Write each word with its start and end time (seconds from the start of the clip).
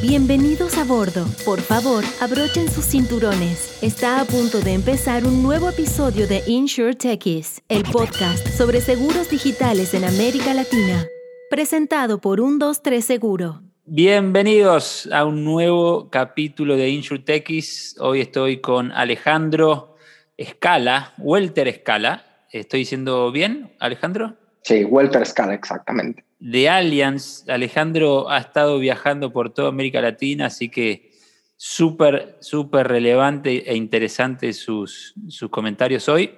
Bienvenidos 0.00 0.78
a 0.78 0.84
bordo. 0.84 1.26
Por 1.44 1.60
favor, 1.60 2.04
abrochen 2.20 2.70
sus 2.70 2.84
cinturones. 2.84 3.82
Está 3.82 4.20
a 4.20 4.24
punto 4.24 4.60
de 4.60 4.74
empezar 4.74 5.24
un 5.24 5.42
nuevo 5.42 5.70
episodio 5.70 6.28
de 6.28 6.40
Insure 6.46 6.94
Techies, 6.94 7.62
el 7.68 7.82
podcast 7.82 8.46
sobre 8.46 8.80
seguros 8.80 9.28
digitales 9.28 9.94
en 9.94 10.04
América 10.04 10.54
Latina. 10.54 11.04
Presentado 11.50 12.20
por 12.20 12.38
123 12.38 13.04
Seguro. 13.04 13.62
Bienvenidos 13.86 15.08
a 15.12 15.24
un 15.24 15.42
nuevo 15.42 16.08
capítulo 16.10 16.76
de 16.76 16.90
Insure 16.90 17.22
Techies. 17.22 17.96
Hoy 17.98 18.20
estoy 18.20 18.60
con 18.60 18.92
Alejandro 18.92 19.96
Escala, 20.36 21.12
Welter 21.18 21.66
Escala. 21.66 22.24
¿Estoy 22.52 22.80
diciendo 22.80 23.32
bien, 23.32 23.72
Alejandro? 23.80 24.36
Sí, 24.62 24.84
Welter 24.84 25.22
Escala, 25.22 25.54
exactamente 25.54 26.24
de 26.38 26.68
Allianz. 26.68 27.44
Alejandro 27.48 28.30
ha 28.30 28.38
estado 28.38 28.78
viajando 28.78 29.32
por 29.32 29.52
toda 29.52 29.68
América 29.68 30.00
Latina, 30.00 30.46
así 30.46 30.68
que 30.68 31.10
súper, 31.56 32.36
súper 32.40 32.86
relevante 32.88 33.70
e 33.70 33.76
interesante 33.76 34.52
sus, 34.52 35.14
sus, 35.28 35.50
comentarios 35.50 36.08
hoy. 36.08 36.34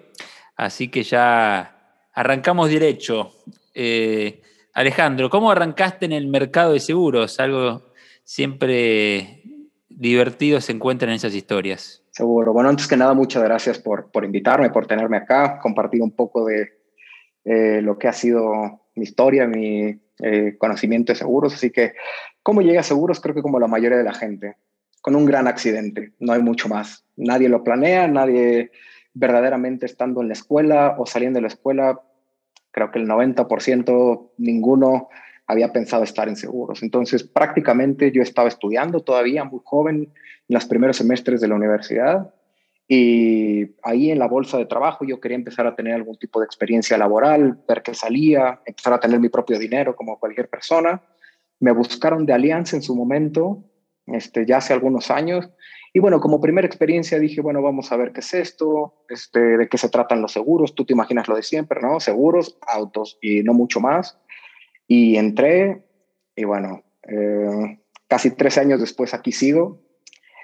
Así 0.56 0.88
que 0.88 1.02
ya 1.02 2.06
arrancamos 2.12 2.70
derecho. 2.70 3.32
Eh, 3.74 4.42
Alejandro, 4.72 5.28
¿cómo 5.28 5.50
arrancaste 5.50 6.06
en 6.06 6.12
el 6.12 6.26
mercado 6.28 6.72
de 6.72 6.80
seguros? 6.80 7.38
Algo 7.40 7.92
siempre 8.24 9.42
divertido 9.88 10.60
se 10.60 10.72
encuentra 10.72 11.08
en 11.08 11.14
esas 11.14 11.34
historias. 11.34 12.02
Seguro. 12.10 12.52
Bueno, 12.52 12.68
antes 12.68 12.88
que 12.88 12.96
nada, 12.96 13.14
muchas 13.14 13.42
gracias 13.42 13.78
por, 13.78 14.10
por 14.10 14.24
invitarme, 14.24 14.70
por 14.70 14.86
tenerme 14.86 15.18
acá, 15.18 15.58
compartir 15.60 16.02
un 16.02 16.10
poco 16.10 16.44
de 16.46 16.79
eh, 17.52 17.82
lo 17.82 17.98
que 17.98 18.06
ha 18.06 18.12
sido 18.12 18.80
mi 18.94 19.02
historia, 19.02 19.44
mi 19.44 19.98
eh, 20.20 20.54
conocimiento 20.56 21.12
de 21.12 21.18
seguros. 21.18 21.52
Así 21.52 21.70
que, 21.70 21.94
¿cómo 22.44 22.62
llega 22.62 22.78
a 22.78 22.84
seguros? 22.84 23.18
Creo 23.18 23.34
que 23.34 23.42
como 23.42 23.58
la 23.58 23.66
mayoría 23.66 23.98
de 23.98 24.04
la 24.04 24.14
gente, 24.14 24.54
con 25.02 25.16
un 25.16 25.24
gran 25.24 25.48
accidente, 25.48 26.12
no 26.20 26.32
hay 26.32 26.42
mucho 26.42 26.68
más. 26.68 27.04
Nadie 27.16 27.48
lo 27.48 27.64
planea, 27.64 28.06
nadie 28.06 28.70
verdaderamente 29.14 29.84
estando 29.86 30.22
en 30.22 30.28
la 30.28 30.34
escuela 30.34 30.94
o 30.96 31.06
saliendo 31.06 31.38
de 31.38 31.42
la 31.42 31.48
escuela, 31.48 32.00
creo 32.70 32.92
que 32.92 33.00
el 33.00 33.08
90% 33.08 34.30
ninguno 34.38 35.08
había 35.48 35.72
pensado 35.72 36.04
estar 36.04 36.28
en 36.28 36.36
seguros. 36.36 36.84
Entonces, 36.84 37.24
prácticamente 37.24 38.12
yo 38.12 38.22
estaba 38.22 38.46
estudiando 38.46 39.00
todavía 39.00 39.42
muy 39.42 39.60
joven 39.64 39.96
en 40.48 40.54
los 40.54 40.66
primeros 40.66 40.98
semestres 40.98 41.40
de 41.40 41.48
la 41.48 41.56
universidad 41.56 42.32
y 42.92 43.76
ahí 43.84 44.10
en 44.10 44.18
la 44.18 44.26
bolsa 44.26 44.58
de 44.58 44.66
trabajo 44.66 45.04
yo 45.04 45.20
quería 45.20 45.36
empezar 45.36 45.64
a 45.64 45.76
tener 45.76 45.94
algún 45.94 46.16
tipo 46.16 46.40
de 46.40 46.46
experiencia 46.46 46.98
laboral, 46.98 47.56
ver 47.68 47.84
qué 47.84 47.94
salía, 47.94 48.60
empezar 48.66 48.92
a 48.92 48.98
tener 48.98 49.20
mi 49.20 49.28
propio 49.28 49.60
dinero 49.60 49.94
como 49.94 50.18
cualquier 50.18 50.48
persona. 50.48 51.00
Me 51.60 51.70
buscaron 51.70 52.26
de 52.26 52.32
Alianza 52.32 52.74
en 52.74 52.82
su 52.82 52.96
momento, 52.96 53.62
este, 54.08 54.44
ya 54.44 54.56
hace 54.56 54.72
algunos 54.72 55.08
años. 55.12 55.48
Y 55.92 56.00
bueno, 56.00 56.18
como 56.18 56.40
primera 56.40 56.66
experiencia 56.66 57.20
dije, 57.20 57.40
bueno, 57.40 57.62
vamos 57.62 57.92
a 57.92 57.96
ver 57.96 58.10
qué 58.10 58.18
es 58.18 58.34
esto, 58.34 59.04
este, 59.08 59.38
de 59.38 59.68
qué 59.68 59.78
se 59.78 59.88
tratan 59.88 60.20
los 60.20 60.32
seguros. 60.32 60.74
Tú 60.74 60.84
te 60.84 60.92
imaginas 60.92 61.28
lo 61.28 61.36
de 61.36 61.44
siempre, 61.44 61.80
¿no? 61.80 62.00
Seguros, 62.00 62.58
autos 62.66 63.20
y 63.22 63.44
no 63.44 63.54
mucho 63.54 63.78
más. 63.78 64.18
Y 64.88 65.14
entré 65.14 65.86
y 66.34 66.42
bueno, 66.42 66.82
eh, 67.08 67.78
casi 68.08 68.32
tres 68.32 68.58
años 68.58 68.80
después 68.80 69.14
aquí 69.14 69.30
sigo 69.30 69.80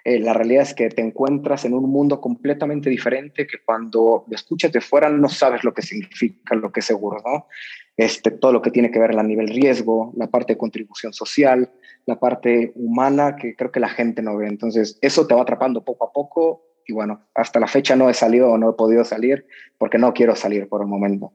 eh, 0.09 0.21
la 0.21 0.33
realidad 0.33 0.62
es 0.62 0.73
que 0.73 0.89
te 0.89 1.03
encuentras 1.03 1.65
en 1.65 1.75
un 1.75 1.91
mundo 1.91 2.21
completamente 2.21 2.89
diferente 2.89 3.45
que 3.45 3.59
cuando 3.65 4.25
lo 4.29 4.37
escuchas 4.37 4.71
de 4.71 4.81
fuera 4.81 5.09
no 5.11 5.29
sabes 5.29 5.65
lo 5.65 5.75
que 5.75 5.83
significa 5.83 6.55
lo 6.55 6.71
que 6.71 6.79
es 6.79 6.87
seguro, 6.87 7.21
¿no? 7.27 7.49
Este, 7.97 8.31
todo 8.31 8.53
lo 8.53 8.62
que 8.62 8.71
tiene 8.71 8.93
que 8.93 9.01
ver 9.01 9.19
a 9.19 9.23
nivel 9.25 9.49
riesgo, 9.49 10.12
la 10.17 10.29
parte 10.29 10.53
de 10.53 10.59
contribución 10.59 11.12
social, 11.12 11.73
la 12.05 12.21
parte 12.21 12.71
humana 12.77 13.34
que 13.34 13.57
creo 13.57 13.73
que 13.73 13.81
la 13.81 13.89
gente 13.89 14.23
no 14.23 14.37
ve. 14.37 14.47
Entonces, 14.47 14.97
eso 15.03 15.27
te 15.27 15.34
va 15.34 15.43
atrapando 15.43 15.84
poco 15.84 16.07
a 16.07 16.12
poco 16.12 16.62
y 16.87 16.93
bueno, 16.93 17.27
hasta 17.34 17.59
la 17.59 17.67
fecha 17.67 17.97
no 17.97 18.09
he 18.09 18.15
salido 18.15 18.49
o 18.53 18.59
no 18.59 18.71
he 18.71 18.75
podido 18.75 19.05
salir 19.05 19.45
porque 19.77 19.99
no 19.99 20.15
quiero 20.15 20.37
salir 20.37 20.69
por 20.69 20.83
el 20.83 20.87
momento. 20.87 21.33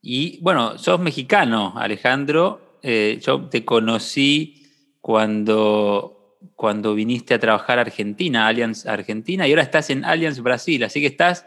Y 0.00 0.38
bueno, 0.42 0.78
sos 0.78 1.00
mexicano, 1.00 1.72
Alejandro. 1.74 2.78
Eh, 2.84 3.18
yo 3.20 3.48
te 3.48 3.64
conocí 3.64 4.62
cuando 5.00 6.21
cuando 6.54 6.94
viniste 6.94 7.34
a 7.34 7.38
trabajar 7.38 7.78
a 7.78 7.82
Argentina, 7.82 8.46
Allianz 8.46 8.86
Argentina, 8.86 9.46
y 9.46 9.50
ahora 9.50 9.62
estás 9.62 9.90
en 9.90 10.04
Allianz 10.04 10.40
Brasil, 10.40 10.84
así 10.84 11.00
que 11.00 11.06
estás, 11.06 11.44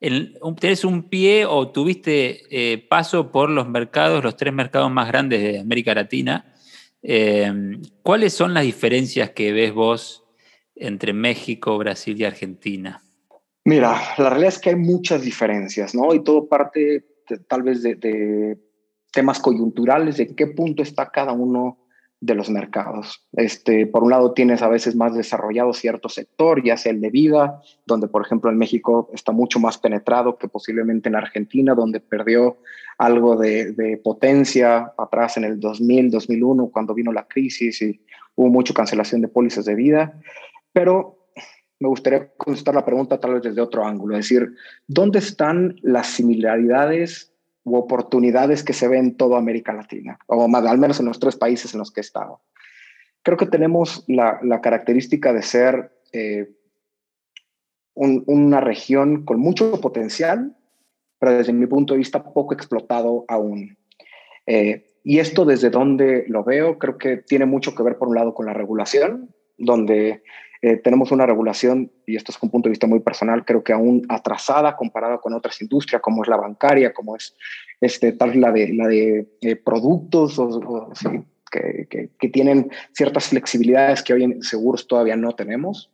en, 0.00 0.34
tenés 0.60 0.84
un 0.84 1.08
pie 1.08 1.46
o 1.46 1.70
tuviste 1.70 2.42
eh, 2.50 2.78
paso 2.78 3.30
por 3.30 3.50
los 3.50 3.68
mercados, 3.68 4.22
los 4.22 4.36
tres 4.36 4.52
mercados 4.52 4.90
más 4.90 5.08
grandes 5.08 5.42
de 5.42 5.60
América 5.60 5.94
Latina. 5.94 6.52
Em, 7.02 7.80
¿Cuáles 8.02 8.32
son 8.32 8.54
las 8.54 8.64
diferencias 8.64 9.30
que 9.30 9.52
ves 9.52 9.72
vos 9.72 10.24
entre 10.74 11.12
México, 11.12 11.76
Brasil 11.78 12.20
y 12.20 12.24
Argentina? 12.24 13.02
Mira, 13.64 13.98
la 14.18 14.30
realidad 14.30 14.48
es 14.48 14.58
que 14.58 14.70
hay 14.70 14.76
muchas 14.76 15.22
diferencias, 15.22 15.94
¿no? 15.94 16.12
Y 16.14 16.22
todo 16.22 16.48
parte 16.48 17.06
tal 17.48 17.62
vez 17.62 17.82
de, 17.82 17.94
de 17.94 18.58
temas 19.12 19.38
coyunturales, 19.38 20.18
de 20.18 20.34
qué 20.34 20.48
punto 20.48 20.82
está 20.82 21.10
cada 21.10 21.32
uno 21.32 21.83
de 22.24 22.34
los 22.34 22.48
mercados. 22.48 23.26
Este, 23.32 23.86
por 23.86 24.02
un 24.02 24.10
lado, 24.10 24.32
tienes 24.32 24.62
a 24.62 24.68
veces 24.68 24.96
más 24.96 25.14
desarrollado 25.14 25.74
cierto 25.74 26.08
sector, 26.08 26.64
ya 26.64 26.78
sea 26.78 26.92
el 26.92 27.02
de 27.02 27.10
vida, 27.10 27.60
donde, 27.84 28.08
por 28.08 28.24
ejemplo, 28.24 28.50
en 28.50 28.56
México 28.56 29.10
está 29.12 29.32
mucho 29.32 29.60
más 29.60 29.76
penetrado 29.76 30.38
que 30.38 30.48
posiblemente 30.48 31.10
en 31.10 31.16
Argentina, 31.16 31.74
donde 31.74 32.00
perdió 32.00 32.56
algo 32.96 33.36
de, 33.36 34.00
potencia 34.02 34.94
atrás 34.96 35.36
en 35.36 35.44
el 35.44 35.60
2000, 35.60 36.10
2001, 36.10 36.68
cuando 36.68 36.94
vino 36.94 37.12
la 37.12 37.26
crisis 37.26 37.82
y 37.82 38.00
hubo 38.36 38.48
mucha 38.48 38.72
cancelación 38.72 39.20
de 39.20 39.28
pólizas 39.28 39.66
de 39.66 39.74
vida. 39.74 40.18
Pero 40.72 41.28
me 41.80 41.88
gustaría 41.88 42.28
contestar 42.38 42.74
la 42.74 42.86
pregunta 42.86 43.20
tal 43.20 43.34
vez 43.34 43.42
desde 43.42 43.60
otro 43.60 43.84
ángulo, 43.84 44.16
es 44.16 44.28
decir, 44.28 44.54
¿dónde 44.86 45.18
están 45.18 45.76
las 45.82 46.06
similaridades 46.06 47.33
u 47.64 47.76
oportunidades 47.76 48.62
que 48.62 48.72
se 48.72 48.88
ven 48.88 49.04
en 49.04 49.16
toda 49.16 49.38
América 49.38 49.72
Latina, 49.72 50.18
o 50.26 50.48
más, 50.48 50.64
al 50.66 50.78
menos 50.78 51.00
en 51.00 51.06
los 51.06 51.18
tres 51.18 51.36
países 51.36 51.72
en 51.72 51.78
los 51.78 51.90
que 51.90 52.00
he 52.00 52.02
estado. 52.02 52.40
Creo 53.22 53.38
que 53.38 53.46
tenemos 53.46 54.04
la, 54.06 54.60
característica 54.60 55.32
de 55.32 55.42
ser 55.42 55.92
eh, 56.12 56.52
una 57.94 58.60
región 58.60 59.24
con 59.24 59.40
mucho 59.40 59.80
potencial, 59.80 60.56
pero 61.18 61.38
desde 61.38 61.54
mi 61.54 61.66
punto 61.66 61.94
de 61.94 61.98
vista 61.98 62.22
poco 62.22 62.52
explotado 62.52 63.24
aún. 63.28 63.78
Eh, 64.46 64.90
y 65.02 65.20
esto 65.20 65.44
desde 65.44 65.70
donde 65.70 66.24
lo 66.28 66.44
veo, 66.44 66.78
creo 66.78 66.98
que 66.98 67.16
tiene 67.18 67.46
mucho 67.46 67.74
que 67.74 67.82
ver 67.82 67.96
por 67.96 68.08
un 68.08 68.14
lado 68.14 68.34
con 68.34 68.46
la 68.46 68.52
regulación, 68.52 69.34
donde 69.56 70.22
eh, 70.66 70.78
tenemos 70.78 71.12
una 71.12 71.26
regulación, 71.26 71.92
y 72.06 72.16
esto 72.16 72.32
es 72.32 72.38
un 72.40 72.48
punto 72.48 72.68
de 72.68 72.70
vista 72.70 72.86
muy 72.86 73.00
personal, 73.00 73.44
creo 73.44 73.62
que 73.62 73.74
aún 73.74 74.06
atrasada 74.08 74.76
comparada 74.76 75.18
con 75.18 75.34
otras 75.34 75.60
industrias, 75.60 76.00
como 76.00 76.22
es 76.22 76.28
la 76.30 76.38
bancaria, 76.38 76.94
como 76.94 77.16
es 77.16 77.36
este, 77.82 78.12
tal 78.12 78.40
la 78.40 78.50
de, 78.50 78.72
la 78.72 78.88
de 78.88 79.28
eh, 79.42 79.56
productos 79.56 80.40
que, 81.50 82.08
que, 82.18 82.28
tienen 82.30 82.70
ciertas 82.94 83.28
flexibilidades 83.28 84.02
que 84.02 84.14
hoy 84.14 84.24
en 84.24 84.42
seguros 84.42 84.88
todavía 84.88 85.16
no 85.16 85.34
tenemos. 85.34 85.90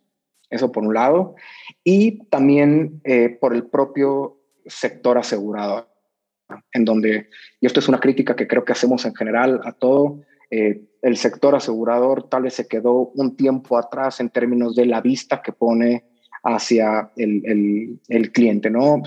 Eso 0.51 0.71
por 0.71 0.85
un 0.85 0.95
lado. 0.95 1.35
Y 1.83 2.25
también 2.27 3.01
eh, 3.03 3.29
por 3.29 3.57
el 3.57 3.65
propio 3.65 4.39
sector 4.67 5.19
asegurador, 5.19 5.89
en 6.73 6.85
donde, 6.85 7.29
y 7.61 7.67
esto 7.67 7.81
es 7.81 7.89
una 7.89 7.99
crítica 7.99 8.37
que 8.37 8.47
creo 8.47 8.65
que 8.65 8.71
hacemos 8.71 9.05
en 9.05 9.17
general 9.17 9.63
a 9.65 9.73
todo, 9.73 10.21
eh, 10.49 10.81
el 11.03 11.17
sector 11.17 11.55
asegurador 11.55 12.29
tal 12.29 12.43
vez 12.43 12.55
se 12.55 12.69
quedó 12.69 13.11
un 13.15 13.37
tiempo 13.37 13.79
atrás 13.79 14.21
en 14.21 14.31
términos 14.31 14.75
de 14.75 14.87
la 14.87 15.01
vista 15.01 15.43
que 15.43 15.53
pone 15.53 16.05
hacia 16.43 17.11
el, 17.17 17.99
el, 18.09 18.33
cliente, 18.33 18.71
¿no? 18.71 19.03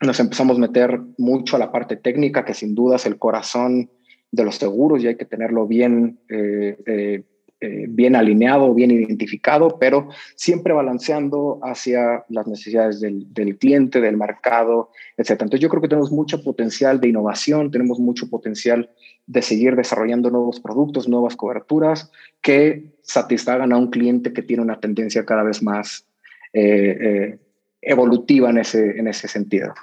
Nos 0.00 0.20
empezamos 0.20 0.56
a 0.56 0.60
meter 0.60 1.00
mucho 1.16 1.56
a 1.56 1.58
la 1.58 1.72
parte 1.72 1.96
técnica, 1.96 2.44
que 2.44 2.54
sin 2.54 2.74
duda 2.74 2.96
es 2.96 3.06
el 3.06 3.18
corazón 3.18 3.90
de 4.30 4.44
los 4.44 4.56
seguros 4.56 5.02
y 5.02 5.08
hay 5.08 5.16
que 5.16 5.24
tenerlo 5.24 5.66
bien 5.66 6.20
eh, 6.28 6.76
eh, 6.86 7.22
eh, 7.60 7.86
bien 7.88 8.14
alineado, 8.14 8.72
bien 8.72 8.92
identificado, 8.92 9.78
pero 9.80 10.08
siempre 10.36 10.72
balanceando 10.72 11.58
hacia 11.64 12.24
las 12.28 12.46
necesidades 12.46 13.00
del, 13.00 13.58
cliente, 13.58 14.00
del 14.00 14.16
mercado, 14.16 14.90
etc. 15.16 15.30
Entonces 15.30 15.60
yo 15.60 15.68
creo 15.68 15.82
que 15.82 15.88
tenemos 15.88 16.12
mucho 16.12 16.44
potencial 16.44 17.00
de 17.00 17.08
innovación, 17.08 17.72
tenemos 17.72 17.98
mucho 17.98 18.30
potencial 18.30 18.90
de 19.26 19.42
seguir 19.42 19.74
desarrollando 19.74 20.30
nuevos 20.30 20.60
productos, 20.60 21.08
nuevas 21.08 21.34
coberturas 21.34 22.12
que 22.42 22.92
satisfagan 23.02 23.72
a 23.72 23.76
un 23.76 23.90
cliente 23.90 24.32
que 24.32 24.42
tiene 24.42 24.62
una 24.62 24.78
tendencia 24.78 25.24
cada 25.24 25.42
vez 25.42 25.60
más 25.60 26.06
eh, 26.52 26.96
eh, 27.00 27.38
evolutiva 27.82 28.50
en 28.50 28.58
ese, 28.58 29.00
en 29.00 29.08
ese 29.08 29.26
sentido. 29.26 29.74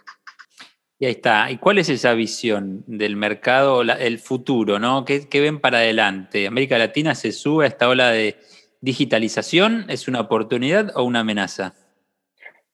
Y 0.98 1.06
ahí 1.06 1.12
está. 1.12 1.52
¿Y 1.52 1.58
cuál 1.58 1.78
es 1.78 1.90
esa 1.90 2.14
visión 2.14 2.84
del 2.88 3.18
mercado, 3.18 3.82
el 3.82 4.20
futuro, 4.20 4.80
¿no? 4.80 5.04
¿Qué, 5.04 5.28
ven 5.34 5.60
para 5.60 5.80
adelante? 5.80 6.48
¿América 6.48 6.78
Latina 6.78 7.16
se 7.16 7.32
sube 7.32 7.66
a 7.66 7.68
esta 7.68 7.90
ola 7.90 8.12
de 8.12 8.38
digitalización? 8.80 9.86
¿Es 9.90 10.08
una 10.08 10.22
oportunidad 10.22 10.96
o 10.96 11.04
una 11.04 11.20
amenaza? 11.20 11.74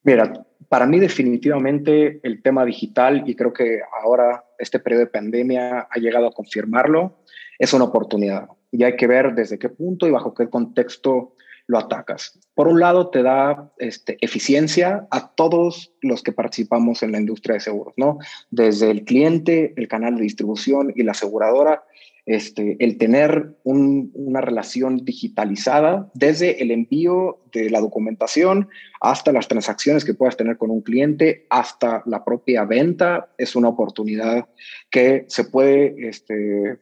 Mira, 0.04 0.32
para 0.70 0.86
mí 0.86 1.00
definitivamente 1.00 2.20
el 2.24 2.42
tema 2.42 2.64
digital, 2.64 3.24
y 3.26 3.36
creo 3.36 3.54
que 3.54 3.80
ahora 4.04 4.44
este 4.60 4.80
periodo 4.80 5.06
de 5.06 5.12
pandemia 5.12 5.88
ha 5.90 6.00
llegado 6.00 6.28
a 6.28 6.32
confirmarlo, 6.32 7.24
es 7.58 7.74
una 7.74 7.86
oportunidad. 7.86 8.48
y 8.74 8.84
hay 8.84 8.96
que 8.96 9.08
ver 9.08 9.36
desde 9.36 9.60
qué 9.60 9.68
punto 9.68 10.08
y 10.08 10.12
bajo 10.12 10.34
qué 10.34 10.50
contexto 10.50 11.36
lo 11.68 11.80
atacas. 11.80 12.40
Por 12.54 12.68
un 12.68 12.80
lado, 12.80 13.10
te 13.10 13.24
da 13.24 13.72
este, 13.78 14.18
eficiencia 14.22 15.08
a 15.12 15.32
todos 15.34 15.94
los 16.02 16.22
que 16.24 16.32
participamos 16.32 17.04
en 17.04 17.12
la 17.12 17.20
industria 17.20 17.56
de 17.56 17.62
seguros, 17.62 17.94
¿no? 17.98 18.18
Desde 18.50 18.92
el 18.92 19.04
cliente, 19.04 19.74
el 19.78 19.88
canal 19.88 20.16
de 20.16 20.24
distribución 20.24 20.94
y 20.96 21.04
la 21.04 21.12
aseguradora, 21.12 21.84
este, 22.26 22.78
el 22.80 22.98
tener 22.98 23.56
una 23.64 24.42
relación 24.42 25.04
digitalizada 25.04 26.12
desde 26.14 26.62
el 26.62 26.70
envío 26.70 27.40
de 27.52 27.70
la 27.70 27.80
documentación 27.80 28.70
hasta 29.00 29.32
las 29.32 29.48
transacciones 29.48 30.06
que 30.06 30.14
puedas 30.14 30.38
tener 30.38 30.58
con 30.58 30.70
un 30.70 30.82
cliente, 30.82 31.48
hasta 31.50 32.04
la 32.06 32.24
propia 32.24 32.64
venta, 32.66 33.30
es 33.38 33.56
una 33.56 33.70
oportunidad 33.70 34.48
que 34.92 35.26
se 35.30 35.46
puede 35.46 35.96
este, 36.08 36.78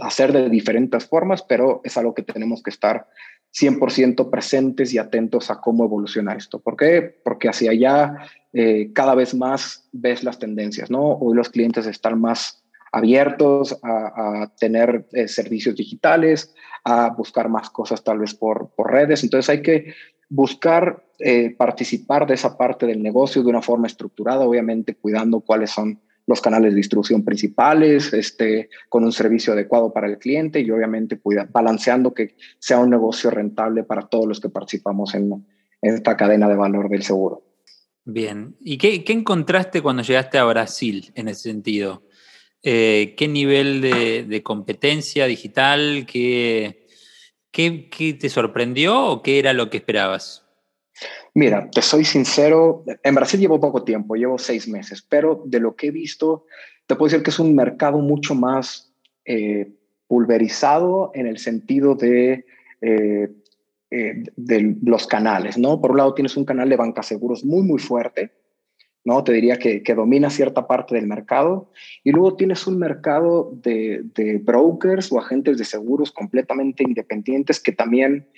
hacer 0.00 0.32
de 0.32 0.48
diferentes 0.48 1.06
formas, 1.06 1.42
pero 1.42 1.80
es 1.84 1.96
algo 1.96 2.14
que 2.14 2.22
tenemos 2.22 2.62
que 2.62 2.70
estar 2.70 3.06
100% 3.54 4.30
presentes 4.30 4.92
y 4.92 4.98
atentos 4.98 5.50
a 5.50 5.60
cómo 5.60 5.84
evoluciona 5.84 6.34
esto. 6.34 6.60
¿Por 6.60 6.76
qué? 6.76 7.02
Porque 7.24 7.48
hacia 7.48 7.70
allá 7.70 8.16
eh, 8.52 8.92
cada 8.92 9.14
vez 9.14 9.34
más 9.34 9.88
ves 9.92 10.24
las 10.24 10.38
tendencias, 10.38 10.90
¿no? 10.90 11.12
Hoy 11.12 11.34
los 11.34 11.48
clientes 11.48 11.86
están 11.86 12.20
más 12.20 12.62
abiertos 12.92 13.78
a, 13.82 14.50
tener 14.58 15.06
eh, 15.12 15.28
servicios 15.28 15.76
digitales, 15.76 16.54
a 16.84 17.10
buscar 17.10 17.48
más 17.48 17.68
cosas 17.70 18.02
tal 18.04 18.18
vez 18.18 18.34
por, 18.34 18.70
por 18.74 18.90
redes. 18.90 19.22
Entonces 19.22 19.50
hay 19.50 19.62
que 19.62 19.94
buscar 20.28 21.04
eh, 21.18 21.54
participar 21.56 22.26
de 22.26 22.34
esa 22.34 22.56
parte 22.56 22.86
del 22.86 23.02
negocio 23.02 23.42
de 23.42 23.48
una 23.48 23.62
forma 23.62 23.86
estructurada, 23.86 24.44
obviamente 24.44 24.94
cuidando 24.94 25.40
cuáles 25.40 25.70
son 25.70 26.00
los 26.26 26.40
canales 26.40 26.72
de 26.72 26.76
distribución 26.76 27.24
principales, 27.24 28.12
este, 28.12 28.68
con 28.88 29.04
un 29.04 29.12
servicio 29.12 29.52
adecuado 29.52 29.92
para 29.92 30.08
el 30.08 30.18
cliente 30.18 30.60
y 30.60 30.70
obviamente 30.70 31.18
cuida, 31.18 31.48
balanceando 31.50 32.12
que 32.12 32.34
sea 32.58 32.78
un 32.78 32.90
negocio 32.90 33.30
rentable 33.30 33.84
para 33.84 34.08
todos 34.08 34.26
los 34.26 34.40
que 34.40 34.48
participamos 34.48 35.14
en, 35.14 35.46
esta 35.82 36.16
cadena 36.16 36.48
de 36.48 36.56
valor 36.56 36.88
del 36.88 37.02
seguro. 37.02 37.44
Bien, 38.04 38.56
¿y 38.60 38.78
qué, 38.78 39.04
encontraste 39.08 39.82
cuando 39.82 40.02
llegaste 40.02 40.38
a 40.38 40.44
Brasil 40.44 41.12
en 41.14 41.28
ese 41.28 41.50
sentido? 41.50 42.02
Eh, 42.62 43.14
¿Qué 43.16 43.28
nivel 43.28 43.80
de, 43.80 44.42
competencia 44.42 45.26
digital? 45.26 46.06
¿Qué, 46.10 46.88
qué, 47.52 47.88
¿Qué 47.88 48.14
te 48.14 48.28
sorprendió 48.28 49.06
o 49.06 49.22
qué 49.22 49.38
era 49.38 49.52
lo 49.52 49.70
que 49.70 49.76
esperabas? 49.76 50.45
Mira, 51.34 51.68
te 51.70 51.82
soy 51.82 52.04
sincero, 52.04 52.84
en 53.02 53.14
Brasil 53.14 53.38
llevo 53.38 53.60
poco 53.60 53.84
tiempo, 53.84 54.14
llevo 54.14 54.38
seis 54.38 54.68
meses, 54.68 55.02
pero 55.02 55.42
de 55.44 55.60
lo 55.60 55.76
que 55.76 55.88
he 55.88 55.90
visto, 55.90 56.46
te 56.86 56.94
puedo 56.94 57.10
decir 57.10 57.22
que 57.22 57.30
es 57.30 57.38
un 57.38 57.54
mercado 57.54 57.98
mucho 57.98 58.34
más 58.34 58.92
eh, 59.24 59.70
pulverizado 60.06 61.10
en 61.14 61.26
el 61.26 61.38
sentido 61.38 61.94
de, 61.94 62.46
eh, 62.80 63.28
eh, 63.90 64.22
de 64.36 64.76
los 64.82 65.06
canales, 65.06 65.58
¿no? 65.58 65.80
Por 65.80 65.90
un 65.90 65.98
lado 65.98 66.14
tienes 66.14 66.36
un 66.36 66.44
canal 66.44 66.68
de 66.68 66.76
banca 66.76 67.02
seguros 67.02 67.44
muy, 67.44 67.62
muy 67.62 67.78
fuerte, 67.78 68.32
¿no? 69.04 69.22
Te 69.24 69.32
diría 69.32 69.58
que, 69.58 69.82
que, 69.82 69.94
domina 69.94 70.30
cierta 70.30 70.66
parte 70.66 70.94
del 70.94 71.06
mercado. 71.06 71.70
Y 72.02 72.12
luego 72.12 72.36
tienes 72.36 72.66
un 72.66 72.78
mercado 72.78 73.52
de, 73.62 74.02
de, 74.14 74.38
brokers 74.38 75.10
o 75.12 75.18
agentes 75.18 75.58
de 75.58 75.64
seguros 75.64 76.12
completamente 76.12 76.82
independientes 76.82 77.60
que 77.60 77.72
también 77.72 78.28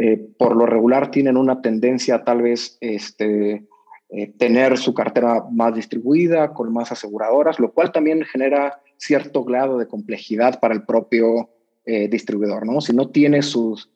eh, 0.00 0.16
por 0.38 0.54
lo 0.54 0.64
regular 0.64 1.10
tienen 1.10 1.36
una 1.36 1.60
tendencia 1.60 2.22
tal 2.22 2.42
vez 2.42 2.78
este, 2.80 3.64
eh, 4.10 4.32
tener 4.38 4.78
su 4.78 4.94
cartera 4.94 5.44
más 5.50 5.74
distribuida, 5.74 6.54
con 6.54 6.72
más 6.72 6.92
aseguradoras, 6.92 7.58
lo 7.58 7.72
cual 7.72 7.90
también 7.90 8.22
genera 8.22 8.80
cierto 8.96 9.42
grado 9.42 9.76
de 9.76 9.88
complejidad 9.88 10.60
para 10.60 10.72
el 10.72 10.84
propio 10.84 11.50
eh, 11.84 12.06
distribuidor, 12.08 12.64
¿no? 12.64 12.80
Si 12.80 12.94
no 12.94 13.10
tiene 13.10 13.42
sus 13.42 13.90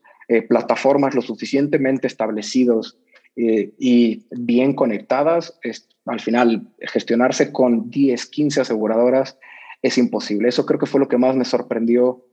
plataformas 0.48 1.14
lo 1.14 1.20
suficientemente 1.20 2.06
establecidos 2.06 2.96
y 3.36 4.24
bien 4.30 4.72
conectadas, 4.72 5.58
al 6.06 6.20
final 6.20 6.68
gestionarse 6.78 7.52
con 7.52 7.90
10, 7.90 8.26
15 8.26 8.62
aseguradoras 8.62 9.36
es 9.82 9.98
imposible. 9.98 10.48
Eso 10.48 10.64
creo 10.64 10.78
que 10.78 10.86
fue 10.86 11.00
lo 11.00 11.08
que 11.08 11.18
más 11.18 11.36
me 11.36 11.44
sorprendió 11.44 12.24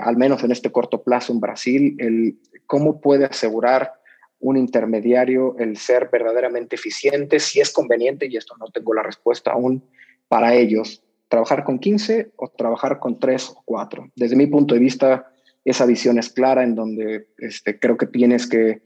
al 0.00 0.16
menos 0.16 0.42
en 0.42 0.52
este 0.52 0.72
corto 0.72 1.02
plazo 1.02 1.34
en 1.34 1.40
Brasil, 1.40 1.96
el 1.98 2.38
cómo 2.66 3.00
puede 3.00 3.24
asegurar 3.24 3.94
un 4.40 4.56
intermediario 4.56 5.56
el 5.58 5.76
ser 5.76 6.10
verdaderamente 6.12 6.76
eficiente, 6.76 7.40
si 7.40 7.60
es 7.60 7.72
conveniente, 7.72 8.26
y 8.26 8.36
esto 8.36 8.56
no 8.58 8.66
tengo 8.66 8.92
la 8.92 9.02
respuesta 9.02 9.52
aún 9.52 9.82
para 10.28 10.54
ellos, 10.54 11.02
trabajar 11.28 11.64
con 11.64 11.78
15 11.78 12.32
o 12.36 12.48
trabajar 12.48 12.98
con 12.98 13.18
3 13.18 13.50
o 13.50 13.62
4. 13.64 14.10
Desde 14.14 14.36
mi 14.36 14.46
punto 14.46 14.74
de 14.74 14.80
vista, 14.80 15.32
esa 15.64 15.86
visión 15.86 16.18
es 16.18 16.28
clara 16.28 16.62
en 16.62 16.74
donde 16.74 17.28
este, 17.38 17.78
creo 17.78 17.96
que 17.96 18.06
tienes 18.06 18.46
que, 18.46 18.82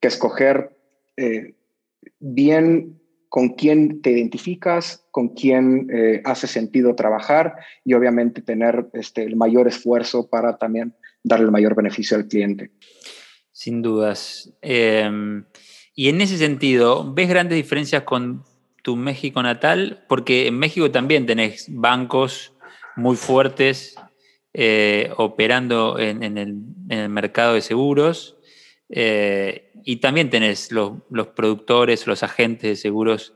que 0.00 0.08
escoger 0.08 0.76
eh, 1.16 1.54
bien 2.20 3.00
con 3.28 3.50
quién 3.50 4.02
te 4.02 4.10
identificas, 4.10 5.04
con 5.10 5.28
quién 5.28 5.88
eh, 5.92 6.20
hace 6.24 6.46
sentido 6.46 6.96
trabajar 6.96 7.54
y 7.84 7.94
obviamente 7.94 8.42
tener 8.42 8.88
este, 8.92 9.22
el 9.22 9.36
mayor 9.36 9.68
esfuerzo 9.68 10.28
para 10.28 10.58
también 10.58 10.94
darle 11.22 11.46
el 11.46 11.52
mayor 11.52 11.74
beneficio 11.76 12.16
al 12.16 12.26
cliente. 12.26 12.70
Sin 13.60 13.82
dudas. 13.82 14.54
Em, 14.62 15.44
y 15.94 16.08
en 16.08 16.22
ese 16.22 16.38
sentido, 16.38 17.12
¿ves 17.12 17.28
grandes 17.28 17.56
diferencias 17.56 18.04
con 18.04 18.42
tu 18.82 18.96
México 18.96 19.42
natal? 19.42 20.02
Porque 20.08 20.46
en 20.46 20.58
México 20.58 20.90
también 20.90 21.26
tenés 21.26 21.66
bancos 21.68 22.54
muy 22.96 23.16
fuertes 23.16 23.96
eh, 24.54 25.12
operando 25.18 25.98
en, 25.98 26.38
el, 26.38 27.10
mercado 27.10 27.52
de 27.52 27.60
seguros. 27.60 28.38
Eh, 28.88 29.70
y 29.84 29.96
también 29.96 30.30
tenés 30.30 30.72
los, 30.72 30.94
productores, 31.36 32.06
los 32.06 32.22
agentes 32.22 32.70
de 32.70 32.76
seguros, 32.76 33.34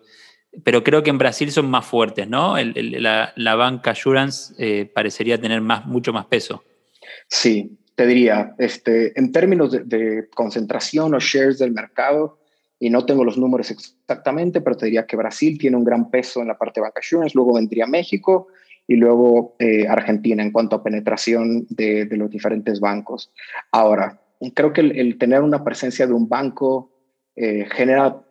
pero 0.64 0.82
creo 0.82 1.02
que 1.02 1.10
en 1.10 1.18
Brasil 1.18 1.52
son 1.52 1.68
más 1.68 1.84
fuertes, 1.84 2.26
¿no? 2.26 2.56
La, 2.56 3.34
la, 3.36 3.54
banca 3.56 3.90
Assurance 3.90 4.54
eh, 4.56 4.86
parecería 4.86 5.38
tener 5.38 5.60
más, 5.60 5.84
mucho 5.84 6.14
más 6.14 6.24
peso. 6.24 6.64
Sí, 7.28 7.76
te 7.94 8.06
diría, 8.06 8.54
este, 8.58 9.18
en 9.18 9.32
términos 9.32 9.72
de, 9.72 9.84
de, 9.84 10.28
concentración 10.30 11.14
o 11.14 11.20
shares 11.20 11.58
del 11.58 11.72
mercado, 11.72 12.38
y 12.78 12.90
no 12.90 13.06
tengo 13.06 13.24
los 13.24 13.38
números 13.38 13.70
exactamente, 13.70 14.60
pero 14.60 14.76
te 14.76 14.86
diría 14.86 15.06
que 15.06 15.16
Brasil 15.16 15.58
tiene 15.58 15.76
un 15.76 15.84
gran 15.84 16.10
peso 16.10 16.42
en 16.42 16.48
la 16.48 16.58
parte 16.58 16.80
de 16.80 16.82
banca 16.82 17.00
Assurance, 17.00 17.34
luego 17.34 17.54
vendría 17.54 17.86
México 17.86 18.48
y 18.86 18.96
luego 18.96 19.56
eh, 19.58 19.86
Argentina 19.88 20.42
en 20.42 20.50
cuanto 20.50 20.76
a 20.76 20.82
penetración 20.82 21.66
de, 21.70 22.04
de 22.04 22.16
los 22.16 22.30
diferentes 22.30 22.80
bancos. 22.80 23.32
Ahora, 23.70 24.20
creo 24.54 24.72
que 24.72 24.82
el, 24.82 25.16
tener 25.18 25.40
una 25.42 25.64
presencia 25.64 26.06
de 26.06 26.12
un 26.12 26.28
banco 26.28 26.92
eh, 27.36 27.66
genera, 27.70 28.22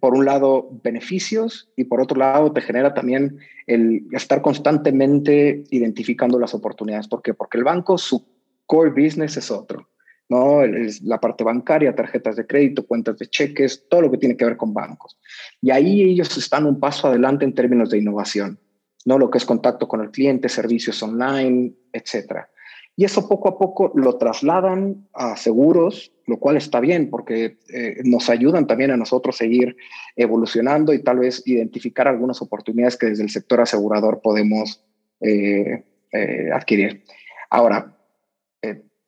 por 0.00 0.14
un 0.14 0.24
lado, 0.24 0.68
beneficios 0.82 1.70
y 1.76 1.84
por 1.84 2.00
otro 2.00 2.18
lado, 2.18 2.52
te 2.52 2.60
genera 2.60 2.94
también 2.94 3.38
el 3.66 4.06
estar 4.12 4.40
constantemente 4.40 5.64
identificando 5.70 6.38
las 6.38 6.54
oportunidades. 6.54 7.08
¿Por 7.08 7.22
qué? 7.22 7.34
Porque 7.34 7.58
el 7.58 7.64
banco, 7.64 7.98
su 7.98 8.24
core 8.66 8.90
business 8.90 9.36
es 9.36 9.50
otro. 9.50 9.88
¿no? 10.28 10.62
Es 10.62 11.02
la 11.02 11.20
parte 11.20 11.44
bancaria, 11.44 11.94
tarjetas 11.94 12.36
de 12.36 12.46
crédito, 12.46 12.86
cuentas 12.86 13.18
de 13.18 13.26
cheques, 13.26 13.84
todo 13.88 14.02
lo 14.02 14.10
que 14.10 14.18
tiene 14.18 14.36
que 14.36 14.44
ver 14.44 14.56
con 14.56 14.72
bancos. 14.72 15.18
Y 15.60 15.70
ahí 15.70 16.02
ellos 16.02 16.36
están 16.36 16.66
un 16.66 16.80
paso 16.80 17.08
adelante 17.08 17.44
en 17.44 17.54
términos 17.54 17.90
de 17.90 17.98
innovación, 17.98 18.58
¿no? 19.04 19.18
Lo 19.18 19.30
que 19.30 19.38
es 19.38 19.44
contacto 19.44 19.86
con 19.86 20.00
el 20.00 20.10
cliente, 20.10 20.48
servicios 20.48 21.02
online, 21.02 21.74
etcétera. 21.92 22.48
Y 22.96 23.04
eso 23.04 23.28
poco 23.28 23.48
a 23.48 23.58
poco 23.58 23.92
lo 23.96 24.16
trasladan 24.18 25.08
a 25.14 25.36
seguros, 25.36 26.12
lo 26.26 26.38
cual 26.38 26.56
está 26.56 26.78
bien 26.78 27.10
porque 27.10 27.58
eh, 27.68 27.96
nos 28.04 28.30
ayudan 28.30 28.68
también 28.68 28.92
a 28.92 28.96
nosotros 28.96 29.36
seguir 29.36 29.76
evolucionando 30.14 30.92
y 30.92 31.02
tal 31.02 31.18
vez 31.18 31.42
identificar 31.44 32.06
algunas 32.06 32.40
oportunidades 32.40 32.96
que 32.96 33.06
desde 33.06 33.24
el 33.24 33.30
sector 33.30 33.60
asegurador 33.60 34.20
podemos 34.22 34.84
eh, 35.20 35.82
eh, 36.12 36.50
adquirir. 36.52 37.02
Ahora, 37.50 37.93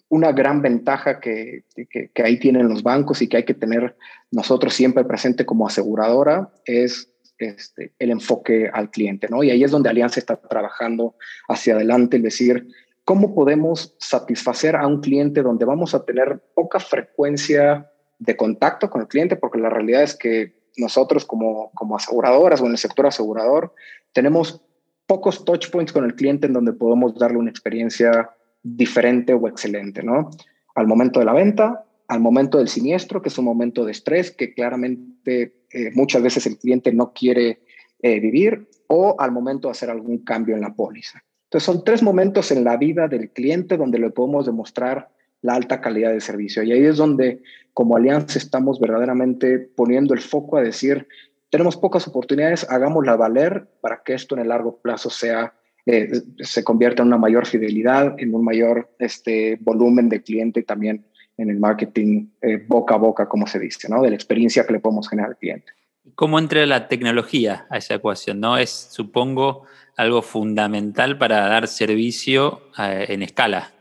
una 0.08 0.32
gran 0.32 0.62
ventaja 0.62 1.20
que, 1.20 1.64
que, 1.90 2.22
ahí 2.22 2.38
tienen 2.38 2.68
los 2.68 2.82
bancos 2.82 3.22
y 3.22 3.28
que 3.28 3.38
hay 3.38 3.44
que 3.44 3.54
tener 3.54 3.96
nosotros 4.30 4.72
siempre 4.74 5.04
presente 5.04 5.44
como 5.44 5.66
aseguradora 5.66 6.50
es 6.64 7.10
este, 7.38 7.92
el 7.98 8.10
enfoque 8.10 8.70
al 8.72 8.90
cliente, 8.90 9.28
¿no? 9.28 9.42
Y 9.42 9.50
ahí 9.50 9.64
es 9.64 9.70
donde 9.70 9.90
Alianza 9.90 10.20
está 10.20 10.36
trabajando 10.36 11.16
hacia 11.48 11.74
adelante, 11.74 12.18
es 12.18 12.22
decir, 12.22 12.66
¿Cómo 13.06 13.36
podemos 13.36 13.94
satisfacer 14.00 14.74
a 14.74 14.84
un 14.84 15.00
cliente 15.00 15.40
donde 15.40 15.64
vamos 15.64 15.94
a 15.94 16.04
tener 16.04 16.42
poca 16.56 16.80
frecuencia 16.80 17.88
de 18.18 18.36
contacto 18.36 18.90
con 18.90 19.00
el 19.00 19.06
cliente? 19.06 19.36
Porque 19.36 19.60
la 19.60 19.70
realidad 19.70 20.02
es 20.02 20.16
que 20.16 20.56
nosotros 20.76 21.24
como, 21.24 21.70
como 21.74 21.94
aseguradoras 21.94 22.60
o 22.60 22.66
en 22.66 22.72
el 22.72 22.78
sector 22.78 23.06
asegurador 23.06 23.72
tenemos 24.12 24.60
pocos 25.06 25.44
touch 25.44 25.70
points 25.70 25.92
con 25.92 26.04
el 26.04 26.16
cliente 26.16 26.48
en 26.48 26.52
donde 26.52 26.72
podemos 26.72 27.16
darle 27.16 27.38
una 27.38 27.48
experiencia 27.48 28.28
diferente 28.74 29.32
o 29.32 29.46
excelente, 29.48 30.02
¿no? 30.02 30.30
Al 30.74 30.86
momento 30.86 31.20
de 31.20 31.26
la 31.26 31.32
venta, 31.32 31.84
al 32.08 32.20
momento 32.20 32.58
del 32.58 32.68
siniestro, 32.68 33.22
que 33.22 33.28
es 33.28 33.38
un 33.38 33.44
momento 33.44 33.84
de 33.84 33.92
estrés 33.92 34.30
que 34.30 34.54
claramente 34.54 35.54
eh, 35.70 35.90
muchas 35.94 36.22
veces 36.22 36.46
el 36.46 36.58
cliente 36.58 36.92
no 36.92 37.12
quiere 37.12 37.60
eh, 38.02 38.20
vivir, 38.20 38.68
o 38.88 39.16
al 39.18 39.32
momento 39.32 39.68
de 39.68 39.72
hacer 39.72 39.90
algún 39.90 40.18
cambio 40.18 40.54
en 40.54 40.60
la 40.62 40.74
póliza. 40.74 41.22
Entonces 41.44 41.64
son 41.64 41.84
tres 41.84 42.02
momentos 42.02 42.50
en 42.50 42.64
la 42.64 42.76
vida 42.76 43.08
del 43.08 43.30
cliente 43.30 43.76
donde 43.76 43.98
le 43.98 44.10
podemos 44.10 44.46
demostrar 44.46 45.08
la 45.42 45.54
alta 45.54 45.80
calidad 45.80 46.12
de 46.12 46.20
servicio. 46.20 46.62
Y 46.62 46.72
ahí 46.72 46.84
es 46.84 46.96
donde 46.96 47.42
como 47.72 47.96
alianza 47.96 48.38
estamos 48.38 48.80
verdaderamente 48.80 49.58
poniendo 49.58 50.14
el 50.14 50.20
foco 50.20 50.56
a 50.56 50.62
decir, 50.62 51.06
tenemos 51.50 51.76
pocas 51.76 52.06
oportunidades, 52.08 52.68
hagámosla 52.68 53.16
valer 53.16 53.68
para 53.80 54.02
que 54.04 54.14
esto 54.14 54.34
en 54.34 54.42
el 54.42 54.48
largo 54.48 54.78
plazo 54.78 55.10
sea, 55.10 55.54
eh, 55.86 56.10
se 56.40 56.64
convierta 56.64 57.02
en 57.02 57.08
una 57.08 57.16
mayor 57.16 57.46
fidelidad, 57.46 58.16
en 58.18 58.34
un 58.34 58.44
mayor 58.44 58.90
este, 58.98 59.56
volumen 59.60 60.08
de 60.08 60.20
cliente 60.20 60.60
y 60.60 60.64
también 60.64 61.06
en 61.38 61.48
el 61.48 61.60
marketing 61.60 62.28
eh, 62.42 62.64
boca 62.66 62.96
a 62.96 62.98
boca, 62.98 63.28
como 63.28 63.46
se 63.46 63.60
dice, 63.60 63.88
¿no? 63.88 64.02
De 64.02 64.10
la 64.10 64.16
experiencia 64.16 64.66
que 64.66 64.72
le 64.72 64.80
podemos 64.80 65.08
generar 65.08 65.30
al 65.30 65.36
cliente. 65.36 65.72
¿Cómo 66.14 66.38
entra 66.38 66.66
la 66.66 66.88
tecnología 66.88 67.66
a 67.70 67.78
esa 67.78 67.94
ecuación? 67.94 68.40
¿No? 68.40 68.58
Es, 68.58 68.70
supongo, 68.70 69.64
algo 69.96 70.22
fundamental 70.22 71.18
para 71.18 71.48
dar 71.48 71.68
servicio 71.68 72.62
eh, 72.78 73.06
en 73.08 73.22
escala. 73.22 73.72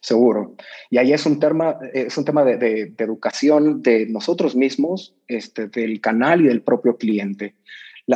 Seguro. 0.00 0.56
Y 0.90 0.98
ahí 0.98 1.12
es 1.12 1.26
un 1.26 1.38
tema, 1.38 1.76
es 1.92 2.16
un 2.18 2.24
tema 2.24 2.44
de, 2.44 2.92
educación 2.98 3.82
de 3.82 4.06
nosotros 4.06 4.56
mismos, 4.56 5.14
este, 5.28 5.68
del 5.68 6.00
canal 6.00 6.40
y 6.40 6.48
del 6.48 6.62
propio 6.62 6.96
cliente. 6.96 7.54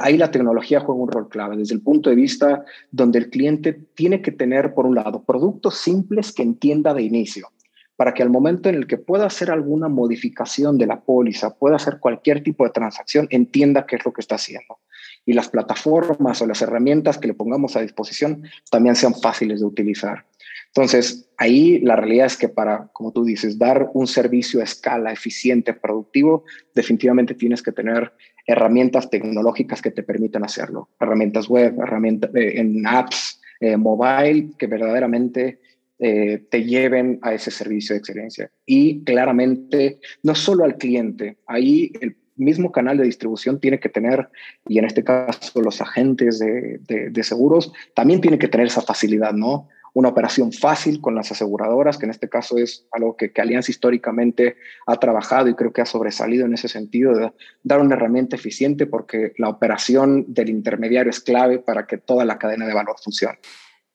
Ahí 0.00 0.16
la 0.16 0.30
tecnología 0.30 0.80
juega 0.80 1.00
un 1.00 1.10
rol 1.10 1.28
clave 1.28 1.56
desde 1.56 1.74
el 1.74 1.82
punto 1.82 2.10
de 2.10 2.16
vista 2.16 2.64
donde 2.90 3.18
el 3.18 3.30
cliente 3.30 3.72
tiene 3.94 4.22
que 4.22 4.32
tener, 4.32 4.74
por 4.74 4.86
un 4.86 4.94
lado, 4.94 5.22
productos 5.24 5.78
simples 5.78 6.32
que 6.32 6.42
entienda 6.42 6.92
de 6.92 7.02
inicio 7.02 7.48
para 7.96 8.12
que 8.12 8.22
al 8.22 8.30
momento 8.30 8.68
en 8.68 8.74
el 8.74 8.86
que 8.86 8.98
pueda 8.98 9.26
hacer 9.26 9.50
alguna 9.50 9.88
modificación 9.88 10.76
de 10.78 10.86
la 10.86 11.00
póliza, 11.00 11.54
pueda 11.54 11.76
hacer 11.76 11.98
cualquier 11.98 12.42
tipo 12.42 12.64
de 12.64 12.70
transacción, 12.70 13.26
entienda 13.30 13.86
qué 13.86 13.96
es 13.96 14.04
lo 14.04 14.12
que 14.12 14.20
está 14.20 14.34
haciendo. 14.34 14.78
Y 15.24 15.32
las 15.32 15.48
plataformas 15.48 16.40
o 16.42 16.46
las 16.46 16.60
herramientas 16.62 17.18
que 17.18 17.28
le 17.28 17.34
pongamos 17.34 17.74
a 17.74 17.80
disposición 17.80 18.42
también 18.70 18.96
sean 18.96 19.14
fáciles 19.14 19.60
de 19.60 19.66
utilizar. 19.66 20.26
Entonces, 20.66 21.30
ahí 21.38 21.80
la 21.80 21.96
realidad 21.96 22.26
es 22.26 22.36
que 22.36 22.50
para, 22.50 22.88
como 22.92 23.12
tú 23.12 23.24
dices, 23.24 23.58
dar 23.58 23.90
un 23.94 24.06
servicio 24.06 24.60
a 24.60 24.64
escala 24.64 25.10
eficiente, 25.10 25.72
productivo, 25.72 26.44
definitivamente 26.74 27.34
tienes 27.34 27.62
que 27.62 27.72
tener 27.72 28.12
herramientas 28.46 29.10
tecnológicas 29.10 29.82
que 29.82 29.90
te 29.90 30.02
permitan 30.02 30.44
hacerlo. 30.44 30.88
Herramientas 31.00 31.48
web, 31.48 31.74
herramientas 31.80 32.30
eh, 32.34 32.60
en 32.60 32.86
apps, 32.86 33.40
eh, 33.60 33.76
mobile, 33.76 34.50
que 34.58 34.66
verdaderamente 34.66 35.60
eh, 35.98 36.44
te 36.50 36.62
lleven 36.62 37.18
a 37.22 37.34
ese 37.34 37.50
servicio 37.50 37.94
de 37.94 37.98
excelencia. 37.98 38.50
Y 38.64 39.02
claramente, 39.04 39.98
no 40.22 40.34
solo 40.34 40.64
al 40.64 40.76
cliente, 40.76 41.38
ahí 41.46 41.92
el 42.00 42.16
mismo 42.36 42.70
canal 42.70 42.98
de 42.98 43.04
distribución 43.04 43.60
tiene 43.60 43.80
que 43.80 43.88
tener, 43.88 44.28
y 44.68 44.78
en 44.78 44.84
este 44.84 45.02
caso 45.02 45.60
los 45.62 45.80
agentes 45.80 46.38
de, 46.38 46.78
de, 46.86 47.22
seguros, 47.22 47.72
también 47.94 48.20
tiene 48.20 48.38
que 48.38 48.48
tener 48.48 48.66
esa 48.66 48.82
facilidad, 48.82 49.32
¿no? 49.32 49.68
Una 49.96 50.10
operación 50.10 50.52
fácil 50.52 51.00
con 51.00 51.14
las 51.14 51.32
aseguradoras, 51.32 51.96
que 51.96 52.04
en 52.04 52.10
este 52.10 52.28
caso 52.28 52.58
es 52.58 52.84
algo 52.92 53.16
que, 53.16 53.32
Alianza 53.40 53.70
históricamente 53.70 54.58
ha 54.86 54.96
trabajado 54.96 55.48
y 55.48 55.54
creo 55.54 55.72
que 55.72 55.80
ha 55.80 55.86
sobresalido 55.86 56.44
en 56.44 56.52
ese 56.52 56.68
sentido, 56.68 57.14
de 57.14 57.32
dar 57.62 57.80
una 57.80 57.94
herramienta 57.94 58.36
eficiente 58.36 58.84
porque 58.84 59.32
la 59.38 59.48
operación 59.48 60.26
del 60.28 60.50
intermediario 60.50 61.08
es 61.08 61.20
clave 61.20 61.60
para 61.60 61.86
que 61.86 61.96
toda 61.96 62.26
la 62.26 62.36
cadena 62.36 62.66
de 62.66 62.74
valor 62.74 62.96
funcione. 63.02 63.38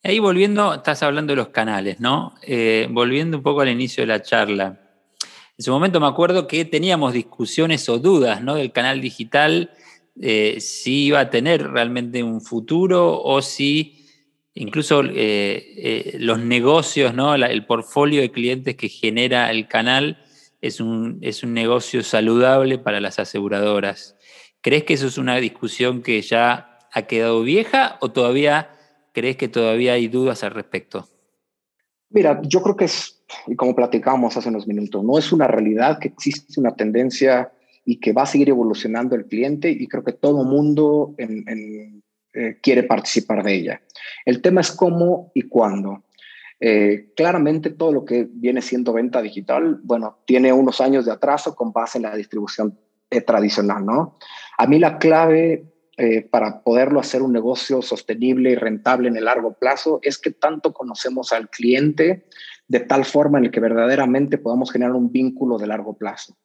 Ahí 0.02 0.18
volviendo, 0.18 0.74
estás 0.74 1.04
hablando 1.04 1.34
de 1.34 1.38
los 1.38 1.50
canales, 1.50 2.00
¿no? 2.00 2.34
Eh, 2.42 2.88
volviendo 2.90 3.38
un 3.38 3.44
poco 3.44 3.62
al 3.62 3.70
inicio 3.70 4.02
de 4.02 4.08
la 4.08 4.24
charla. 4.24 4.80
En 5.56 5.64
su 5.64 5.70
momento 5.70 6.00
me 6.00 6.08
acuerdo 6.08 6.48
que 6.48 6.66
teníamos 6.66 7.14
discusiones 7.14 7.88
o 7.90 8.00
dudas, 8.00 8.42
¿no? 8.42 8.56
Del 8.56 8.72
canal 8.72 9.02
digital, 9.02 9.70
eh, 10.20 10.58
si 10.62 11.06
iba 11.06 11.20
a 11.20 11.30
tener 11.30 11.70
realmente 11.70 12.24
un 12.24 12.42
futuro 12.42 13.22
o 13.22 13.44
si 13.44 14.01
incluso 14.54 15.02
eh, 15.06 16.16
los 16.20 16.40
negocios, 16.40 17.14
¿no? 17.14 17.36
el 17.36 17.66
portfolio 17.66 18.22
de 18.22 18.32
clientes 18.32 18.76
que 18.76 18.90
genera 18.90 19.50
el 19.52 19.68
canal 19.68 20.24
es 20.62 20.80
un, 20.80 21.20
es 21.22 21.44
un 21.44 21.54
negocio 21.54 22.04
saludable 22.04 22.78
para 22.78 23.00
las 23.00 23.20
aseguradoras. 23.20 24.16
¿Crees 24.62 24.84
que 24.84 24.94
eso 24.94 25.08
es 25.08 25.18
una 25.18 25.38
discusión 25.38 26.04
que 26.04 26.22
ya 26.22 26.80
ha 26.94 27.02
quedado 27.04 27.42
vieja 27.42 27.98
o 28.02 28.12
todavía 28.12 28.78
¿Crees 29.14 29.36
que 29.36 29.50
todavía 29.50 29.94
hay 29.94 30.08
dudas 30.08 30.44
al 30.44 30.52
respecto? 30.52 31.08
Mira, 32.10 32.42
yo 32.44 32.62
creo 32.62 32.76
que 32.76 32.86
es, 32.86 33.22
y 33.48 33.56
como 33.56 33.76
platicábamos 33.76 34.36
hace 34.38 34.50
unos 34.50 34.68
minutos, 34.68 35.04
no 35.04 35.18
es 35.18 35.32
una 35.32 35.48
realidad 35.48 36.00
que 36.00 36.10
existe 36.10 36.60
una 36.60 36.76
tendencia 36.76 37.52
y 37.86 38.00
que 38.00 38.14
va 38.14 38.24
a 38.24 38.28
seguir 38.28 38.50
evolucionando 38.50 39.16
el 39.16 39.26
cliente 39.26 39.70
y 39.70 39.88
creo 39.88 40.04
que 40.04 40.14
todo 40.14 40.44
mundo 40.44 41.14
en, 41.18 42.04
eh, 42.34 42.58
quiere 42.62 42.84
participar 42.84 43.44
de 43.44 43.54
ella. 43.54 43.82
El 44.26 44.42
tema 44.42 44.62
es 44.62 44.72
cómo 44.72 45.32
y 45.34 45.44
cuándo. 45.44 46.04
Eh, 46.64 47.12
claramente 47.16 47.72
todo 47.72 47.92
lo 47.92 48.06
que 48.06 48.28
viene 48.32 48.62
siendo 48.62 48.94
venta 48.94 49.20
digital, 49.22 49.80
bueno, 49.84 50.20
tiene 50.26 50.54
unos 50.54 50.80
años 50.80 51.06
de 51.06 51.12
atraso 51.12 51.56
con 51.56 51.74
base 51.74 51.98
en 51.98 52.04
la 52.04 52.16
distribución 52.16 52.78
eh, 53.10 53.22
tradicional, 53.22 53.84
¿no? 53.84 54.20
A 54.60 54.68
mí 54.68 54.78
la 54.78 55.00
clave 55.00 55.66
eh, 55.98 56.22
para 56.22 56.62
poderlo 56.62 57.00
hacer 57.00 57.22
un 57.22 57.34
negocio 57.34 57.82
sostenible 57.82 58.52
y 58.52 58.56
rentable 58.56 59.10
en 59.10 59.18
el 59.18 59.26
largo 59.26 59.54
plazo 59.54 60.00
es 60.04 60.18
que 60.18 60.32
tanto 60.32 60.72
conocemos 60.72 61.34
al 61.34 61.50
cliente 61.50 62.26
de 62.68 62.80
tal 62.80 63.06
forma 63.06 63.40
en 63.40 63.46
el 63.46 63.52
que 63.52 63.60
verdaderamente 63.60 64.38
podamos 64.38 64.72
generar 64.72 64.94
un 64.94 65.12
vínculo 65.12 65.58
de 65.58 65.68
largo 65.68 65.98
plazo. 65.98 66.38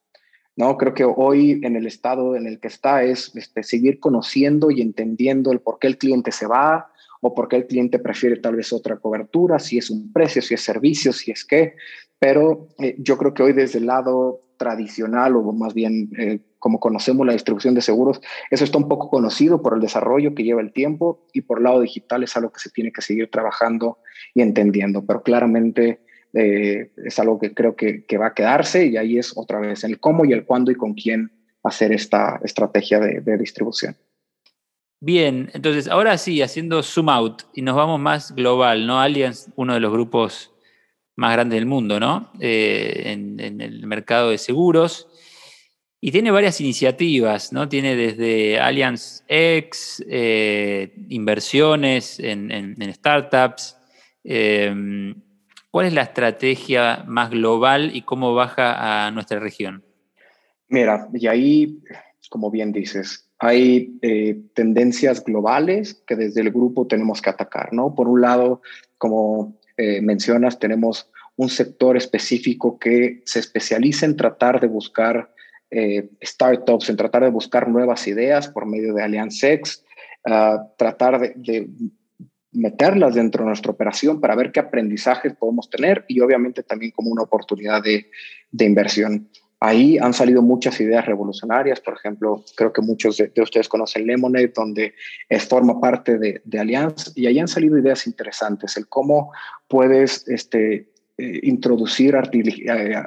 ¿No? 0.56 0.76
Creo 0.76 0.94
que 0.94 1.04
hoy 1.04 1.60
en 1.62 1.76
el 1.76 1.86
estado 1.86 2.34
en 2.34 2.46
el 2.46 2.58
que 2.58 2.68
está 2.68 3.02
es 3.04 3.34
este, 3.36 3.62
seguir 3.62 4.00
conociendo 4.00 4.70
y 4.70 4.80
entendiendo 4.80 5.52
el 5.52 5.60
por 5.60 5.78
qué 5.78 5.86
el 5.86 5.98
cliente 5.98 6.32
se 6.32 6.46
va 6.46 6.90
o 7.20 7.34
por 7.34 7.48
qué 7.48 7.56
el 7.56 7.66
cliente 7.66 7.98
prefiere 7.98 8.36
tal 8.36 8.56
vez 8.56 8.72
otra 8.72 8.96
cobertura, 8.96 9.58
si 9.58 9.78
es 9.78 9.90
un 9.90 10.12
precio, 10.12 10.42
si 10.42 10.54
es 10.54 10.60
servicio, 10.62 11.12
si 11.12 11.30
es 11.30 11.44
qué. 11.44 11.74
Pero 12.18 12.68
eh, 12.78 12.96
yo 12.98 13.18
creo 13.18 13.34
que 13.34 13.42
hoy 13.42 13.52
desde 13.52 13.78
el 13.78 13.86
lado 13.86 14.42
tradicional 14.56 15.36
o 15.36 15.52
más 15.52 15.74
bien 15.74 16.10
eh, 16.18 16.40
como 16.58 16.80
conocemos 16.80 17.26
la 17.26 17.34
distribución 17.34 17.74
de 17.74 17.82
seguros, 17.82 18.20
eso 18.50 18.64
está 18.64 18.78
un 18.78 18.88
poco 18.88 19.10
conocido 19.10 19.62
por 19.62 19.74
el 19.74 19.80
desarrollo 19.80 20.34
que 20.34 20.42
lleva 20.42 20.62
el 20.62 20.72
tiempo 20.72 21.26
y 21.32 21.42
por 21.42 21.58
el 21.58 21.64
lado 21.64 21.80
digital 21.80 22.22
es 22.22 22.36
algo 22.36 22.50
que 22.50 22.60
se 22.60 22.70
tiene 22.70 22.90
que 22.90 23.02
seguir 23.02 23.30
trabajando 23.30 23.98
y 24.34 24.40
entendiendo, 24.40 25.04
pero 25.04 25.22
claramente 25.22 26.00
eh, 26.38 26.90
es 27.02 27.18
algo 27.18 27.38
que 27.38 27.54
creo 27.54 27.76
que, 27.76 28.04
va 28.18 28.26
a 28.26 28.34
quedarse 28.34 28.84
y 28.84 28.98
ahí 28.98 29.16
es 29.16 29.32
otra 29.34 29.58
vez 29.58 29.84
el 29.84 29.98
cómo 29.98 30.26
y 30.26 30.34
el 30.34 30.44
cuándo 30.44 30.70
y 30.70 30.74
con 30.74 30.92
quién 30.92 31.30
hacer 31.62 31.92
esta 31.92 32.38
estrategia 32.44 33.00
de, 33.00 33.38
distribución. 33.38 33.96
Bien, 35.00 35.50
entonces 35.54 35.88
ahora 35.88 36.18
sí, 36.18 36.42
haciendo 36.42 36.82
zoom 36.82 37.08
out 37.08 37.42
y 37.54 37.62
nos 37.62 37.74
vamos 37.74 37.98
más 38.00 38.34
global, 38.34 38.86
¿no? 38.86 39.00
Allianz, 39.00 39.48
uno 39.56 39.72
de 39.72 39.80
los 39.80 39.90
grupos 39.90 40.52
más 41.14 41.32
grandes 41.32 41.56
del 41.56 41.64
mundo, 41.64 41.98
¿no? 41.98 42.30
Eh, 42.38 43.04
en, 43.06 43.40
el 43.40 43.86
mercado 43.86 44.28
de 44.28 44.36
seguros. 44.36 45.08
Y 46.02 46.12
tiene 46.12 46.30
varias 46.30 46.60
iniciativas, 46.60 47.50
¿no? 47.50 47.66
Tiene 47.66 47.96
desde 47.96 48.60
Allianz 48.60 49.24
X, 49.26 50.04
eh, 50.06 50.92
inversiones 51.08 52.20
en, 52.20 52.92
startups. 52.92 53.78
¿Cuál 55.76 55.88
es 55.88 55.92
la 55.92 56.04
estrategia 56.04 57.04
más 57.06 57.28
global 57.28 57.90
y 57.94 58.00
cómo 58.00 58.32
baja 58.32 59.04
a 59.04 59.10
nuestra 59.10 59.40
región? 59.40 59.84
Mira, 60.68 61.06
y 61.12 61.26
ahí, 61.26 61.82
como 62.30 62.50
bien 62.50 62.72
dices, 62.72 63.28
hay 63.38 63.98
eh, 64.00 64.40
tendencias 64.54 65.22
globales 65.22 66.02
que 66.06 66.16
desde 66.16 66.40
el 66.40 66.50
grupo 66.50 66.86
tenemos 66.86 67.20
que 67.20 67.28
atacar, 67.28 67.74
¿no? 67.74 67.94
Por 67.94 68.08
un 68.08 68.22
lado, 68.22 68.62
como 68.96 69.58
eh, 69.76 70.00
mencionas, 70.00 70.58
tenemos 70.58 71.10
un 71.36 71.50
sector 71.50 71.98
específico 71.98 72.78
que 72.78 73.20
se 73.26 73.40
especializa 73.40 74.06
en 74.06 74.16
tratar 74.16 74.62
de 74.62 74.68
buscar 74.68 75.30
eh, 75.70 76.08
startups, 76.24 76.88
en 76.88 76.96
tratar 76.96 77.24
de 77.24 77.30
buscar 77.30 77.68
nuevas 77.68 78.06
ideas 78.06 78.48
por 78.48 78.64
medio 78.64 78.94
de 78.94 79.02
Alliancex, 79.02 79.84
uh, 80.24 80.56
tratar 80.78 81.20
de, 81.20 81.68
meterlas 82.56 83.14
dentro 83.14 83.44
de 83.44 83.48
nuestra 83.48 83.72
operación 83.72 84.20
para 84.20 84.34
ver 84.34 84.50
qué 84.50 84.60
aprendizajes 84.60 85.34
podemos 85.34 85.68
tener 85.70 86.04
y 86.08 86.20
obviamente 86.20 86.62
también 86.62 86.92
como 86.92 87.10
una 87.10 87.22
oportunidad 87.22 87.82
de, 87.82 88.06
inversión. 88.58 89.28
Ahí 89.60 89.98
han 89.98 90.12
salido 90.12 90.42
muchas 90.42 90.80
ideas 90.80 91.06
revolucionarias, 91.06 91.80
por 91.80 91.94
ejemplo, 91.94 92.44
creo 92.56 92.72
que 92.72 92.82
muchos 92.82 93.16
de, 93.16 93.32
ustedes 93.40 93.68
conocen 93.68 94.06
Lemonade, 94.06 94.52
donde 94.54 94.94
es, 95.28 95.46
forma 95.46 95.80
parte 95.80 96.18
de, 96.18 96.40
de 96.44 96.58
Allianz, 96.58 97.12
y 97.14 97.26
ahí 97.26 97.38
han 97.38 97.48
salido 97.48 97.78
ideas 97.78 98.06
interesantes, 98.06 98.76
el 98.76 98.86
cómo 98.86 99.32
puedes 99.68 100.28
este, 100.28 100.88
eh, 101.18 101.40
introducir 101.44 102.14
eh, 102.14 103.02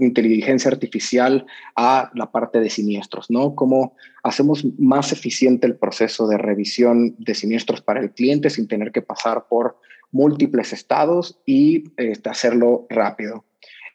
inteligencia 0.00 0.70
artificial 0.70 1.46
a 1.76 2.10
la 2.14 2.30
parte 2.30 2.60
de 2.60 2.68
siniestros, 2.68 3.30
¿no? 3.30 3.54
Cómo 3.54 3.96
hacemos 4.22 4.66
más 4.78 5.12
eficiente 5.12 5.66
el 5.66 5.76
proceso 5.76 6.28
de 6.28 6.36
revisión 6.36 7.16
de 7.18 7.34
siniestros 7.34 7.80
para 7.80 8.00
el 8.00 8.10
cliente 8.10 8.50
sin 8.50 8.68
tener 8.68 8.92
que 8.92 9.00
pasar 9.00 9.46
por 9.48 9.78
múltiples 10.10 10.74
estados 10.74 11.40
y 11.46 11.84
este, 11.96 12.28
hacerlo 12.28 12.86
rápido. 12.90 13.46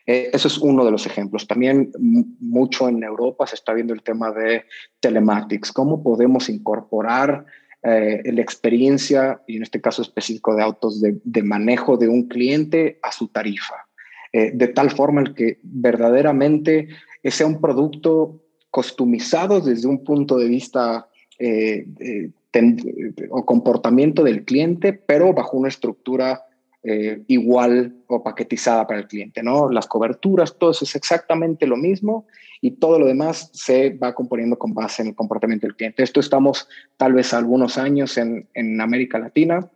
Eh, 0.05 0.31
eso 0.33 0.48
es 0.48 0.57
uno 0.57 0.83
de 0.83 0.91
los 0.91 1.05
ejemplos. 1.05 1.48
También 1.48 1.91
mucho 2.39 2.89
en 2.89 3.03
Europa 3.03 3.48
se 3.48 3.55
está 3.55 3.74
viendo 3.74 3.93
el 3.93 4.03
tema 4.03 4.31
de 4.31 4.65
telematics, 5.00 5.72
cómo 5.72 6.03
podemos 6.03 6.50
incorporar 6.50 7.45
eh, 7.83 8.21
la 8.31 8.41
experiencia, 8.41 9.41
y 9.45 9.57
en 9.57 9.63
este 9.63 9.81
caso 9.81 10.01
específico 10.01 10.55
de 10.55 10.63
autos, 10.63 11.01
de, 11.01 11.43
manejo 11.43 11.97
de 11.97 12.07
un 12.07 12.29
cliente 12.29 12.97
a 13.01 13.11
su 13.11 13.27
tarifa, 13.27 13.75
eh, 14.31 14.51
de 14.53 14.67
tal 14.69 14.89
forma 14.91 15.21
el 15.21 15.33
que 15.33 15.59
verdaderamente 15.63 16.87
sea 17.23 17.45
un 17.45 17.59
producto 17.59 18.41
customizado 18.71 19.59
desde 19.59 19.87
un 19.87 20.03
punto 20.03 20.37
de 20.37 20.47
vista 20.47 21.07
eh, 21.39 21.85
o 23.29 23.45
comportamiento 23.45 24.23
del 24.23 24.45
cliente, 24.45 24.93
pero 24.93 25.33
bajo 25.33 25.57
una 25.57 25.67
estructura 25.67 26.43
eh, 26.83 27.23
igual 27.27 27.95
o 28.07 28.21
paquetizada 28.21 28.85
para 28.85 28.99
el 28.99 29.07
cliente, 29.07 29.41
¿no? 29.41 29.69
Las 29.69 29.87
coberturas, 29.87 30.57
todo 30.57 30.71
eso 30.71 30.83
es 30.83 30.95
exactamente 30.95 31.65
lo 31.65 31.77
mismo 31.77 32.27
y 32.59 32.71
todo 32.71 32.99
lo 32.99 33.05
demás 33.05 33.49
se 33.53 33.91
va 33.91 34.13
componiendo 34.13 34.57
con 34.57 34.73
base 34.73 35.01
en 35.01 35.09
el 35.09 35.15
comportamiento 35.15 35.65
del 35.65 35.77
cliente. 35.77 36.03
Esto 36.03 36.19
estamos 36.19 36.67
tal 36.97 37.13
vez 37.13 37.33
algunos 37.33 37.77
años 37.77 38.17
en, 38.17 38.49
en 38.53 38.81
América 38.81 39.17
Latina, 39.17 39.69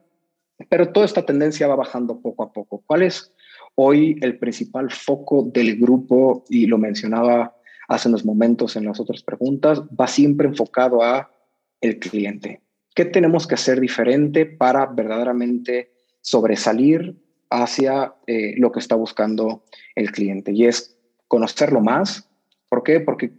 pero 0.69 0.89
toda 0.89 1.05
esta 1.05 1.25
tendencia 1.25 1.67
va 1.67 1.75
bajando 1.75 2.19
poco 2.19 2.43
a 2.43 2.51
poco. 2.51 2.83
¿Cuál 2.85 3.03
es 3.03 3.31
hoy 3.75 4.17
el 4.21 4.37
principal 4.37 4.91
foco 4.91 5.43
del 5.43 5.77
grupo? 5.79 6.43
Y 6.49 6.65
lo 6.65 6.77
mencionaba 6.77 7.55
hace 7.87 8.09
unos 8.09 8.25
momentos 8.25 8.75
en 8.75 8.85
las 8.85 8.99
otras 8.99 9.23
preguntas, 9.23 9.81
va 9.97 10.07
siempre 10.07 10.47
enfocado 10.47 11.03
a 11.03 11.31
el 11.79 11.99
cliente. 11.99 12.61
¿Qué 12.93 13.05
tenemos 13.05 13.47
que 13.47 13.55
hacer 13.55 13.79
diferente 13.79 14.45
para 14.45 14.87
verdaderamente 14.87 15.93
sobresalir 16.27 17.15
hacia 17.49 18.13
eh, 18.27 18.55
lo 18.57 18.73
que 18.73 18.79
está 18.79 18.95
buscando 18.95 19.63
el 19.95 20.11
cliente 20.11 20.51
y 20.51 20.65
es 20.65 20.97
conocerlo 21.29 21.79
más. 21.79 22.27
¿Por 22.67 22.83
qué? 22.83 22.99
Porque 22.99 23.31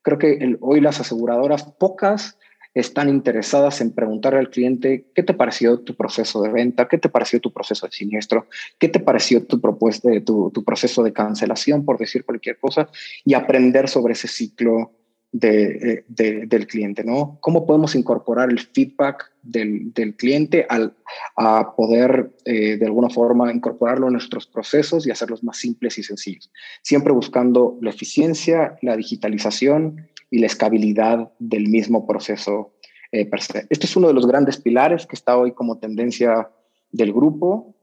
creo 0.00 0.16
que 0.16 0.56
hoy 0.62 0.80
las 0.80 1.00
aseguradoras, 1.00 1.64
pocas 1.64 2.38
están 2.72 3.10
interesadas 3.10 3.82
en 3.82 3.92
preguntarle 3.92 4.38
al 4.38 4.48
cliente 4.48 5.04
qué 5.14 5.22
te 5.22 5.34
pareció 5.34 5.80
tu 5.80 5.94
proceso 5.94 6.40
de 6.40 6.48
venta, 6.48 6.88
qué 6.88 6.96
te 6.96 7.10
pareció 7.10 7.40
tu 7.40 7.52
proceso 7.52 7.84
de 7.86 7.92
siniestro, 7.92 8.46
qué 8.78 8.88
te 8.88 9.00
pareció 9.00 9.44
tu 9.44 9.60
propuesta, 9.60 10.08
tu, 10.24 10.50
tu 10.50 10.64
proceso 10.64 11.02
de 11.02 11.12
cancelación, 11.12 11.84
por 11.84 11.98
decir 11.98 12.24
cualquier 12.24 12.58
cosa, 12.58 12.88
y 13.22 13.34
aprender 13.34 13.86
sobre 13.86 14.14
ese 14.14 14.28
ciclo 14.28 14.92
de, 15.32 16.04
del 16.08 16.66
cliente, 16.66 17.04
¿no? 17.04 17.38
¿Cómo 17.40 17.64
podemos 17.64 17.94
incorporar 17.94 18.50
el 18.50 18.58
feedback 18.58 19.30
del, 19.42 19.92
del 19.92 20.16
cliente 20.16 20.66
al, 20.68 20.94
a 21.36 21.74
poder 21.76 22.32
eh, 22.44 22.76
de 22.76 22.86
alguna 22.86 23.10
forma 23.10 23.52
incorporarlo 23.52 24.08
en 24.08 24.14
nuestros 24.14 24.46
procesos 24.46 25.06
y 25.06 25.10
hacerlos 25.10 25.44
más 25.44 25.58
simples 25.58 25.98
y 25.98 26.02
sencillos? 26.02 26.50
Siempre 26.82 27.12
buscando 27.12 27.78
la 27.80 27.90
eficiencia, 27.90 28.76
la 28.82 28.96
digitalización 28.96 30.08
y 30.30 30.38
la 30.38 30.46
escalabilidad 30.46 31.32
del 31.38 31.68
mismo 31.68 32.06
proceso 32.06 32.74
eh, 33.12 33.26
per 33.26 33.40
se. 33.40 33.66
Este 33.70 33.86
es 33.86 33.96
uno 33.96 34.08
de 34.08 34.14
los 34.14 34.26
grandes 34.26 34.56
pilares 34.56 35.06
que 35.06 35.16
está 35.16 35.36
hoy 35.36 35.52
como 35.52 35.78
tendencia 35.78 36.50
del 36.90 37.12
grupo. 37.12 37.76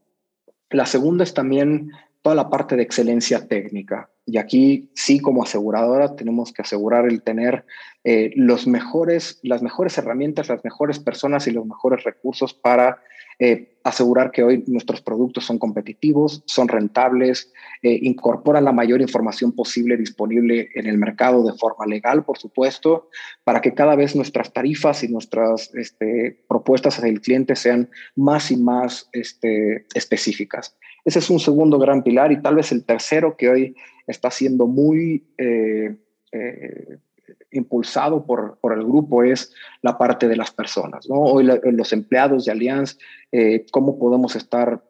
La 0.70 0.84
segunda 0.84 1.24
es 1.24 1.32
también 1.32 1.92
toda 2.22 2.34
la 2.34 2.50
parte 2.50 2.76
de 2.76 2.82
excelencia 2.82 3.46
técnica. 3.46 4.10
Y 4.26 4.38
aquí 4.38 4.90
sí, 4.94 5.20
como 5.20 5.42
aseguradora, 5.42 6.14
tenemos 6.14 6.52
que 6.52 6.62
asegurar 6.62 7.06
el 7.06 7.22
tener 7.22 7.64
eh, 8.04 8.30
los 8.36 8.66
mejores, 8.66 9.40
las 9.42 9.62
mejores 9.62 9.96
herramientas, 9.98 10.48
las 10.48 10.62
mejores 10.64 10.98
personas 10.98 11.46
y 11.46 11.50
los 11.50 11.66
mejores 11.66 12.04
recursos 12.04 12.54
para 12.54 12.98
eh, 13.40 13.78
asegurar 13.84 14.32
que 14.32 14.42
hoy 14.42 14.64
nuestros 14.66 15.00
productos 15.00 15.44
son 15.44 15.58
competitivos, 15.58 16.42
son 16.46 16.68
rentables, 16.68 17.52
eh, 17.82 17.98
incorporan 18.02 18.64
la 18.64 18.72
mayor 18.72 19.00
información 19.00 19.52
posible 19.52 19.96
disponible 19.96 20.68
en 20.74 20.86
el 20.86 20.98
mercado 20.98 21.44
de 21.44 21.56
forma 21.56 21.86
legal, 21.86 22.24
por 22.24 22.36
supuesto, 22.38 23.08
para 23.44 23.60
que 23.60 23.74
cada 23.74 23.94
vez 23.94 24.16
nuestras 24.16 24.52
tarifas 24.52 25.04
y 25.04 25.08
nuestras 25.08 25.74
este, 25.74 26.44
propuestas 26.48 26.98
hacia 26.98 27.08
el 27.08 27.20
cliente 27.20 27.56
sean 27.56 27.88
más 28.16 28.50
y 28.50 28.56
más 28.56 29.08
este, 29.12 29.86
específicas. 29.94 30.76
Ese 31.08 31.20
es 31.20 31.30
un 31.30 31.40
segundo 31.40 31.78
gran 31.78 32.02
pilar 32.02 32.32
y 32.32 32.42
tal 32.42 32.56
vez 32.56 32.70
el 32.70 32.84
tercero 32.84 33.34
que 33.34 33.48
hoy 33.48 33.74
está 34.06 34.30
siendo 34.30 34.66
muy 34.66 35.24
eh, 35.38 35.96
eh, 36.32 36.98
impulsado 37.50 38.26
por, 38.26 38.58
por, 38.60 38.74
el 38.74 38.84
grupo 38.84 39.24
es 39.24 39.54
la 39.80 39.96
parte 39.96 40.28
de 40.28 40.36
las 40.36 40.50
personas. 40.50 41.08
¿no? 41.08 41.14
Hoy 41.14 41.44
los 41.44 41.94
empleados 41.94 42.44
de 42.44 42.52
Allianz, 42.52 42.98
eh, 43.32 43.64
cómo 43.70 43.98
podemos 43.98 44.36
estar, 44.36 44.84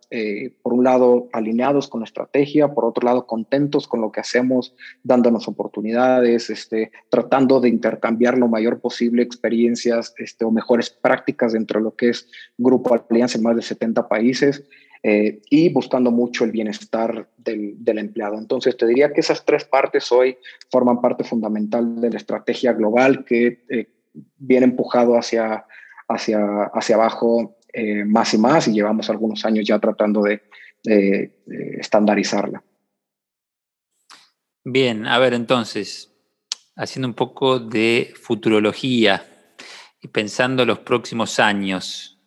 por 0.62 0.72
un 0.72 0.82
lado, 0.82 1.28
alineados 1.32 1.86
con 1.86 2.00
la 2.00 2.06
estrategia, 2.06 2.74
por 2.74 2.84
otro 2.84 3.06
lado, 3.06 3.24
contentos 3.24 3.86
con 3.86 4.00
lo 4.00 4.10
que 4.10 4.18
hacemos, 4.18 4.74
dándonos 5.04 5.46
oportunidades, 5.46 6.50
este, 6.50 6.90
tratando 7.10 7.60
de 7.60 7.68
intercambiar 7.68 8.36
lo 8.36 8.48
mayor 8.48 8.80
posible 8.80 9.22
experiencias 9.22 10.14
este, 10.18 10.44
o 10.44 10.50
mejores 10.50 10.90
prácticas 10.90 11.52
dentro 11.52 11.78
de 11.78 11.84
lo 11.84 11.94
que 11.94 12.08
es 12.08 12.28
Grupo 12.56 12.92
Alianza 13.08 13.38
en 13.38 13.44
más 13.44 13.54
de 13.54 13.62
70 13.62 14.08
países. 14.08 14.64
Eh, 15.02 15.42
y 15.48 15.68
buscando 15.68 16.10
mucho 16.10 16.44
el 16.44 16.50
bienestar 16.50 17.28
del, 17.36 17.98
empleado. 17.98 18.36
Entonces, 18.36 18.76
te 18.76 18.86
diría 18.86 19.12
que 19.12 19.20
esas 19.20 19.44
tres 19.44 19.64
partes 19.64 20.10
hoy 20.10 20.38
forman 20.70 21.00
parte 21.00 21.24
fundamental 21.24 22.00
de 22.00 22.10
la 22.10 22.16
estrategia 22.16 22.72
global 22.72 23.24
que 23.24 23.64
eh, 23.68 23.88
viene 24.36 24.64
empujado 24.64 25.16
hacia, 25.16 25.64
hacia, 26.08 26.64
hacia 26.74 26.96
abajo 26.96 27.58
eh, 27.72 28.04
más 28.04 28.34
y 28.34 28.38
más 28.38 28.66
y 28.66 28.72
llevamos 28.72 29.08
algunos 29.08 29.44
años 29.44 29.66
ya 29.66 29.78
tratando 29.78 30.22
de 30.22 30.42
estandarizarla. 31.80 32.62
Bien, 34.64 35.06
a 35.06 35.18
ver 35.18 35.34
entonces, 35.34 36.12
haciendo 36.76 37.08
un 37.08 37.14
poco 37.14 37.58
de 37.58 38.14
futurología 38.20 39.24
y 40.00 40.08
pensando 40.08 40.64
los 40.64 40.78
próximos 40.78 41.40
años, 41.40 42.17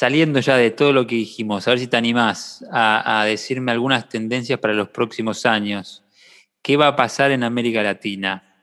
saliendo 0.00 0.40
ya 0.40 0.56
de 0.56 0.70
todo 0.70 0.94
lo 0.94 1.06
que 1.06 1.14
dijimos, 1.14 1.68
a 1.68 1.72
ver 1.72 1.78
si 1.78 1.86
te 1.86 1.98
animás 1.98 2.64
a, 2.72 3.22
decirme 3.26 3.70
algunas 3.70 4.08
tendencias 4.08 4.58
para 4.58 4.72
los 4.72 4.88
próximos 4.88 5.44
años. 5.44 6.02
¿Qué 6.62 6.78
va 6.78 6.86
a 6.86 6.96
pasar 6.96 7.32
en 7.32 7.42
América 7.42 7.82
Latina? 7.82 8.56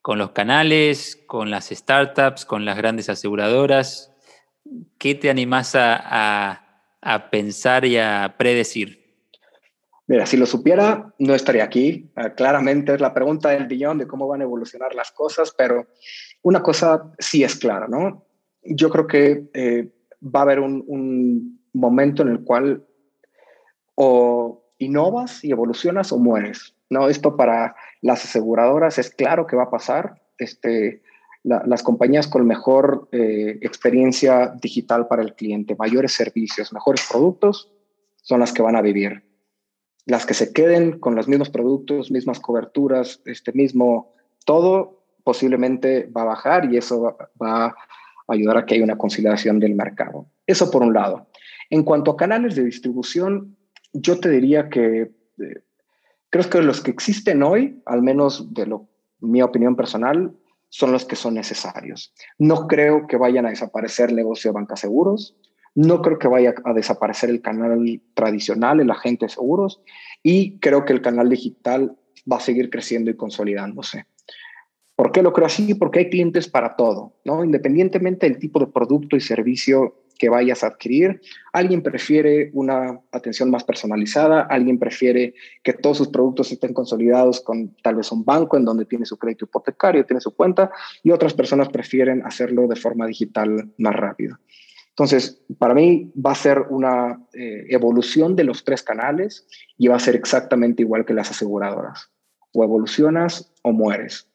Con 0.00 0.16
los 0.16 0.30
canales, 0.30 1.22
con 1.26 1.50
las 1.50 1.68
startups, 1.68 2.46
con 2.46 2.64
las 2.64 2.78
grandes 2.78 3.10
aseguradoras. 3.10 4.14
¿Qué 4.96 5.14
te 5.14 5.28
animás 5.28 5.74
a, 5.74 6.62
pensar 7.30 7.84
y 7.84 7.98
a 7.98 8.36
predecir? 8.38 9.04
Mira, 10.06 10.24
si 10.24 10.38
lo 10.38 10.46
supiera, 10.46 11.12
no 11.18 11.34
estaría 11.34 11.64
aquí. 11.64 12.08
Ah, 12.16 12.30
claramente 12.30 12.94
es 12.94 13.00
la 13.02 13.12
pregunta 13.12 13.50
del 13.50 13.66
billón 13.66 13.98
de 13.98 14.06
cómo 14.06 14.26
van 14.26 14.40
a 14.40 14.44
evolucionar 14.44 14.94
las 14.94 15.12
cosas, 15.12 15.54
pero 15.54 15.88
una 16.40 16.62
cosa 16.62 17.12
sí 17.18 17.44
es 17.44 17.56
clara, 17.56 17.88
¿no? 17.88 18.24
Yo 18.62 18.88
creo 18.88 19.06
que 19.06 19.50
eh, 19.52 19.90
va 20.22 20.40
a 20.40 20.42
haber 20.42 20.60
un, 20.60 21.60
momento 21.72 22.22
en 22.22 22.28
el 22.28 22.42
cual 22.42 22.86
o 23.96 24.64
innovas 24.78 25.44
y 25.44 25.50
evolucionas 25.50 26.10
o 26.10 26.18
mueres. 26.18 26.74
¿no? 26.88 27.08
Esto 27.08 27.36
para 27.36 27.76
las 28.00 28.24
aseguradoras 28.24 28.98
es 28.98 29.10
claro 29.10 29.46
que 29.46 29.56
va 29.56 29.64
a 29.64 29.70
pasar. 29.70 30.22
Este, 30.38 31.02
las 31.44 31.82
compañías 31.82 32.28
con 32.28 32.46
mejor 32.46 33.08
eh, 33.12 33.58
experiencia 33.60 34.54
digital 34.60 35.06
para 35.06 35.22
el 35.22 35.34
cliente, 35.34 35.76
mayores 35.78 36.12
servicios, 36.12 36.72
mejores 36.72 37.06
productos, 37.08 37.70
son 38.22 38.40
las 38.40 38.52
que 38.52 38.62
van 38.62 38.74
a 38.74 38.82
vivir. 38.82 39.22
Las 40.06 40.26
que 40.26 40.34
se 40.34 40.52
queden 40.52 40.98
con 40.98 41.14
los 41.14 41.28
mismos 41.28 41.50
productos, 41.50 42.10
mismas 42.10 42.40
coberturas, 42.40 43.20
este 43.26 43.52
mismo 43.52 44.14
todo, 44.44 45.02
posiblemente 45.22 46.06
va 46.16 46.22
a 46.22 46.26
bajar 46.26 46.72
y 46.72 46.76
eso 46.76 47.16
va, 47.40 47.66
a 47.66 47.76
ayudar 48.28 48.58
a 48.58 48.66
que 48.66 48.74
haya 48.74 48.84
una 48.84 48.98
conciliación 48.98 49.58
del 49.60 49.74
mercado. 49.74 50.26
Eso 50.46 50.70
por 50.70 50.82
un 50.82 50.92
lado. 50.92 51.28
En 51.70 51.82
cuanto 51.82 52.12
a 52.12 52.16
canales 52.16 52.56
de 52.56 52.64
distribución, 52.64 53.56
yo 53.92 54.20
te 54.20 54.28
diría 54.30 54.68
que 54.68 55.02
eh, 55.02 55.62
creo 56.30 56.50
que 56.50 56.62
los 56.62 56.80
que 56.80 56.90
existen 56.90 57.42
hoy, 57.42 57.82
al 57.86 58.02
menos 58.02 58.52
de 58.52 58.66
lo, 58.66 58.88
mi 59.20 59.42
opinión 59.42 59.76
personal, 59.76 60.36
son 60.68 60.92
los 60.92 61.04
que 61.04 61.16
son 61.16 61.34
necesarios. 61.34 62.12
No 62.38 62.66
creo 62.66 63.06
que 63.06 63.16
vayan 63.16 63.46
a 63.46 63.50
desaparecer 63.50 64.10
el 64.10 64.16
negocio 64.16 64.50
de 64.50 64.54
banca 64.54 64.76
seguros, 64.76 65.36
no 65.74 66.00
creo 66.00 66.18
que 66.18 66.28
vaya 66.28 66.54
a 66.64 66.72
desaparecer 66.72 67.30
el 67.30 67.42
canal 67.42 68.00
tradicional, 68.14 68.80
el 68.80 68.90
agente 68.90 69.26
de 69.26 69.30
seguros, 69.30 69.82
y 70.22 70.58
creo 70.58 70.84
que 70.84 70.92
el 70.92 71.02
canal 71.02 71.28
digital 71.28 71.96
va 72.30 72.38
a 72.38 72.40
seguir 72.40 72.70
creciendo 72.70 73.10
y 73.10 73.16
consolidándose. 73.16 74.06
¿Por 74.96 75.12
qué 75.12 75.22
lo 75.22 75.34
creo 75.34 75.46
así? 75.46 75.74
Porque 75.74 76.00
hay 76.00 76.10
clientes 76.10 76.48
para 76.48 76.74
todo, 76.74 77.12
¿no? 77.24 77.44
Independientemente 77.44 78.26
del 78.26 78.38
tipo 78.38 78.58
de 78.58 78.66
producto 78.66 79.14
y 79.14 79.20
servicio 79.20 79.94
que 80.18 80.30
vayas 80.30 80.64
a 80.64 80.68
adquirir, 80.68 81.20
alguien 81.52 81.82
prefiere 81.82 82.50
una 82.54 83.00
atención 83.12 83.50
más 83.50 83.64
personalizada, 83.64 84.40
alguien 84.40 84.78
prefiere 84.78 85.34
que 85.62 85.74
todos 85.74 85.98
sus 85.98 86.08
productos 86.08 86.50
estén 86.50 86.72
consolidados 86.72 87.42
con 87.42 87.76
tal 87.82 87.96
vez 87.96 88.10
un 88.10 88.24
banco 88.24 88.56
en 88.56 88.64
donde 88.64 88.86
tiene 88.86 89.04
su 89.04 89.18
crédito 89.18 89.44
hipotecario, 89.44 90.06
tiene 90.06 90.22
su 90.22 90.34
cuenta, 90.34 90.70
y 91.02 91.10
otras 91.10 91.34
personas 91.34 91.68
prefieren 91.68 92.24
hacerlo 92.24 92.66
de 92.66 92.76
forma 92.76 93.06
digital 93.06 93.70
más 93.76 93.94
rápido. 93.94 94.38
Entonces, 94.88 95.42
para 95.58 95.74
mí 95.74 96.10
va 96.14 96.32
a 96.32 96.36
ser 96.36 96.60
una 96.70 97.20
eh, 97.34 97.66
evolución 97.68 98.34
de 98.34 98.44
los 98.44 98.64
tres 98.64 98.82
canales 98.82 99.46
y 99.76 99.88
va 99.88 99.96
a 99.96 100.00
ser 100.00 100.16
exactamente 100.16 100.82
igual 100.82 101.04
que 101.04 101.12
las 101.12 101.30
aseguradoras. 101.30 102.10
O 102.54 102.64
evolucionas 102.64 103.52
o 103.60 103.72
mueres. 103.72 104.30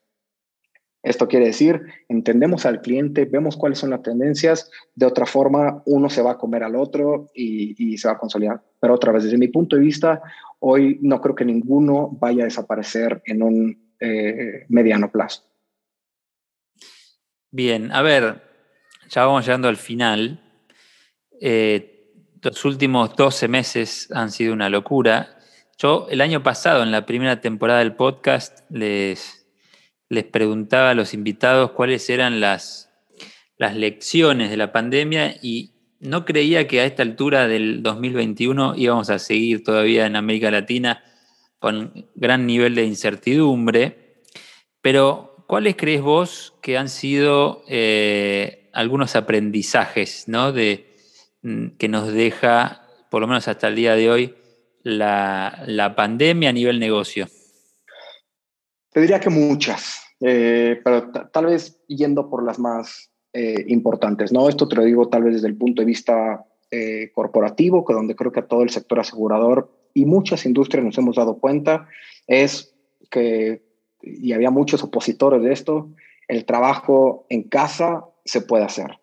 Esto 1.03 1.27
quiere 1.27 1.47
decir, 1.47 1.81
entendemos 2.09 2.65
al 2.65 2.81
cliente, 2.81 3.25
vemos 3.25 3.57
cuáles 3.57 3.79
son 3.79 3.89
las 3.89 4.03
tendencias, 4.03 4.69
de 4.93 5.07
otra 5.07 5.25
forma 5.25 5.81
uno 5.85 6.09
se 6.09 6.21
va 6.21 6.33
a 6.33 6.37
comer 6.37 6.63
al 6.63 6.75
otro 6.75 7.31
y, 7.33 7.97
se 7.97 8.07
va 8.07 8.13
a 8.13 8.17
consolidar. 8.19 8.61
Pero 8.79 8.93
otra 8.93 9.11
vez, 9.11 9.23
desde 9.23 9.37
mi 9.37 9.47
punto 9.47 9.75
de 9.75 9.81
vista, 9.81 10.21
hoy 10.59 10.99
no 11.01 11.19
creo 11.19 11.35
que 11.35 11.45
ninguno 11.45 12.09
vaya 12.19 12.43
a 12.43 12.45
desaparecer 12.45 13.21
en 13.25 13.41
un 13.41 13.93
eh, 13.99 14.65
mediano 14.69 15.11
plazo. 15.11 15.43
Bien, 17.49 17.91
a 17.91 18.01
ver, 18.03 18.43
ya 19.09 19.25
vamos 19.25 19.45
llegando 19.45 19.67
al 19.67 19.77
final. 19.77 20.39
Eh, 21.39 21.91
los 22.43 22.63
últimos 22.63 23.15
12 23.15 23.47
meses 23.47 24.07
han 24.13 24.31
sido 24.31 24.53
una 24.53 24.69
locura. 24.69 25.37
Yo 25.77 26.07
el 26.09 26.21
año 26.21 26.43
pasado, 26.43 26.83
en 26.83 26.91
la 26.91 27.07
primera 27.07 27.41
temporada 27.41 27.79
del 27.79 27.95
podcast, 27.95 28.69
les 28.69 29.40
les 30.11 30.25
preguntaba 30.25 30.89
a 30.89 30.93
los 30.93 31.13
invitados 31.13 31.71
cuáles 31.71 32.09
eran 32.09 32.41
las, 32.41 32.91
las 33.57 33.77
lecciones 33.77 34.49
de 34.49 34.57
la 34.57 34.73
pandemia 34.73 35.37
y 35.41 35.71
no 36.01 36.25
creía 36.25 36.67
que 36.67 36.81
a 36.81 36.85
esta 36.85 37.01
altura 37.01 37.47
del 37.47 37.81
2021 37.81 38.73
íbamos 38.75 39.09
a 39.09 39.19
seguir 39.19 39.63
todavía 39.63 40.05
en 40.05 40.17
América 40.17 40.51
Latina 40.51 41.01
con 41.59 42.09
gran 42.13 42.45
nivel 42.45 42.75
de 42.75 42.83
incertidumbre, 42.83 44.23
pero 44.81 45.45
¿cuáles 45.47 45.77
crees 45.77 46.01
vos 46.01 46.55
que 46.61 46.77
han 46.77 46.89
sido 46.89 47.63
eh, 47.69 48.69
algunos 48.73 49.15
aprendizajes 49.15 50.27
¿no? 50.27 50.51
de, 50.51 50.93
mm, 51.41 51.77
que 51.77 51.87
nos 51.87 52.11
deja, 52.11 52.85
por 53.09 53.21
lo 53.21 53.27
menos 53.27 53.47
hasta 53.47 53.69
el 53.69 53.75
día 53.75 53.95
de 53.95 54.11
hoy, 54.11 54.35
la, 54.83 55.63
la 55.67 55.95
pandemia 55.95 56.49
a 56.49 56.53
nivel 56.53 56.79
negocio? 56.81 57.29
Te 58.91 58.99
diría 58.99 59.19
que 59.19 59.29
muchas, 59.29 60.03
eh, 60.19 60.79
pero 60.83 61.09
tal 61.31 61.45
vez 61.45 61.81
yendo 61.87 62.29
por 62.29 62.43
las 62.43 62.59
más 62.59 63.09
eh, 63.33 63.63
importantes, 63.67 64.33
¿no? 64.33 64.49
Esto 64.49 64.67
te 64.67 64.75
lo 64.75 64.83
digo 64.83 65.07
tal 65.07 65.23
vez 65.23 65.35
desde 65.35 65.47
el 65.47 65.55
punto 65.55 65.81
de 65.81 65.85
vista 65.85 66.45
eh, 66.69 67.09
corporativo, 67.13 67.85
que 67.85 67.93
donde 67.93 68.15
creo 68.15 68.33
que 68.33 68.41
a 68.41 68.47
todo 68.47 68.63
el 68.63 68.69
sector 68.69 68.99
asegurador 68.99 69.71
y 69.93 70.05
muchas 70.05 70.45
industrias 70.45 70.83
nos 70.83 70.97
hemos 70.97 71.15
dado 71.15 71.37
cuenta, 71.39 71.87
es 72.27 72.75
que, 73.09 73.63
y 74.01 74.33
había 74.33 74.51
muchos 74.51 74.83
opositores 74.83 75.41
de 75.41 75.53
esto, 75.53 75.89
el 76.27 76.45
trabajo 76.45 77.25
en 77.29 77.43
casa 77.43 78.05
se 78.25 78.41
puede 78.41 78.65
hacer. 78.65 78.99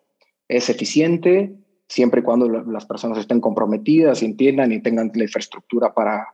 Es 0.47 0.69
eficiente 0.69 1.55
siempre 1.87 2.21
y 2.21 2.23
cuando 2.23 2.47
las 2.47 2.85
personas 2.85 3.17
estén 3.17 3.41
comprometidas, 3.41 4.21
entiendan 4.21 4.71
y 4.71 4.81
tengan 4.81 5.11
la 5.15 5.23
infraestructura 5.23 5.93
para, 5.93 6.27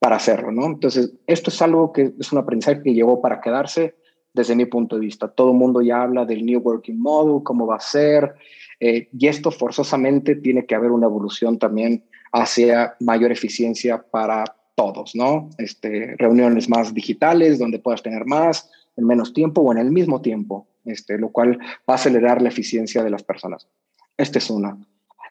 para 0.00 0.16
hacerlo, 0.16 0.50
¿no? 0.50 0.66
Entonces, 0.66 1.12
esto 1.26 1.50
es 1.50 1.62
algo 1.62 1.92
que 1.92 2.14
es 2.18 2.32
un 2.32 2.38
aprendizaje 2.38 2.82
que 2.82 2.94
llegó 2.94 3.20
para 3.20 3.40
quedarse 3.40 3.94
desde 4.32 4.56
mi 4.56 4.64
punto 4.64 4.96
de 4.96 5.02
vista. 5.02 5.28
Todo 5.28 5.52
el 5.52 5.58
mundo 5.58 5.82
ya 5.82 6.02
habla 6.02 6.24
del 6.24 6.44
New 6.44 6.60
Working 6.60 6.98
Model, 6.98 7.42
cómo 7.44 7.66
va 7.66 7.76
a 7.76 7.80
ser, 7.80 8.34
eh, 8.80 9.08
y 9.12 9.26
esto 9.26 9.50
forzosamente 9.50 10.36
tiene 10.36 10.64
que 10.64 10.74
haber 10.74 10.90
una 10.90 11.06
evolución 11.06 11.58
también 11.58 12.04
hacia 12.32 12.96
mayor 13.00 13.30
eficiencia 13.30 14.02
para 14.10 14.44
todos, 14.74 15.14
¿no? 15.14 15.50
Este, 15.58 16.14
reuniones 16.16 16.70
más 16.70 16.94
digitales 16.94 17.58
donde 17.58 17.78
puedas 17.78 18.02
tener 18.02 18.24
más 18.24 18.70
en 18.96 19.06
menos 19.06 19.34
tiempo 19.34 19.60
o 19.60 19.70
en 19.70 19.78
el 19.78 19.90
mismo 19.90 20.22
tiempo, 20.22 20.66
este, 20.86 21.18
lo 21.18 21.30
cual 21.30 21.58
va 21.58 21.94
a 21.94 21.94
acelerar 21.94 22.40
la 22.40 22.48
eficiencia 22.48 23.04
de 23.04 23.10
las 23.10 23.22
personas. 23.22 23.68
Esta 24.16 24.38
es 24.38 24.48
una. 24.48 24.78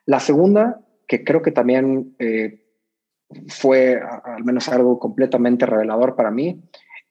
La 0.05 0.19
segunda, 0.19 0.82
que 1.08 1.23
creo 1.23 1.41
que 1.41 1.51
también 1.51 2.15
eh, 2.19 2.63
fue 3.48 4.00
al 4.24 4.44
menos 4.44 4.70
algo 4.70 5.00
completamente 5.00 5.65
revelador 5.65 6.15
para 6.15 6.32
mí, 6.32 6.62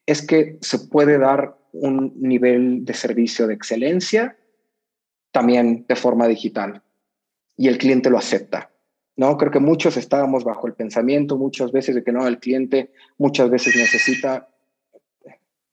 es 0.07 0.27
que 0.27 0.59
se 0.61 0.79
puede 0.79 1.19
dar 1.19 1.57
un 1.73 2.15
nivel 2.17 2.85
de 2.85 2.95
servicio 2.95 3.47
de 3.47 3.55
excelencia 3.55 4.37
también 5.31 5.85
de 5.87 5.97
forma 5.97 6.27
digital 6.27 6.83
y 7.57 7.69
el 7.69 7.79
cliente 7.79 8.11
lo 8.11 8.19
acepta. 8.19 8.71
No, 9.17 9.37
creo 9.37 9.51
que 9.51 9.59
muchos 9.59 9.97
estábamos 9.97 10.45
bajo 10.45 10.67
el 10.67 10.75
pensamiento 10.75 11.37
muchas 11.37 11.73
veces 11.73 11.95
de 11.95 12.05
que 12.05 12.13
no, 12.13 12.27
el 12.27 12.39
cliente 12.39 12.93
muchas 13.19 13.51
veces 13.51 13.77
necesita, 13.77 14.49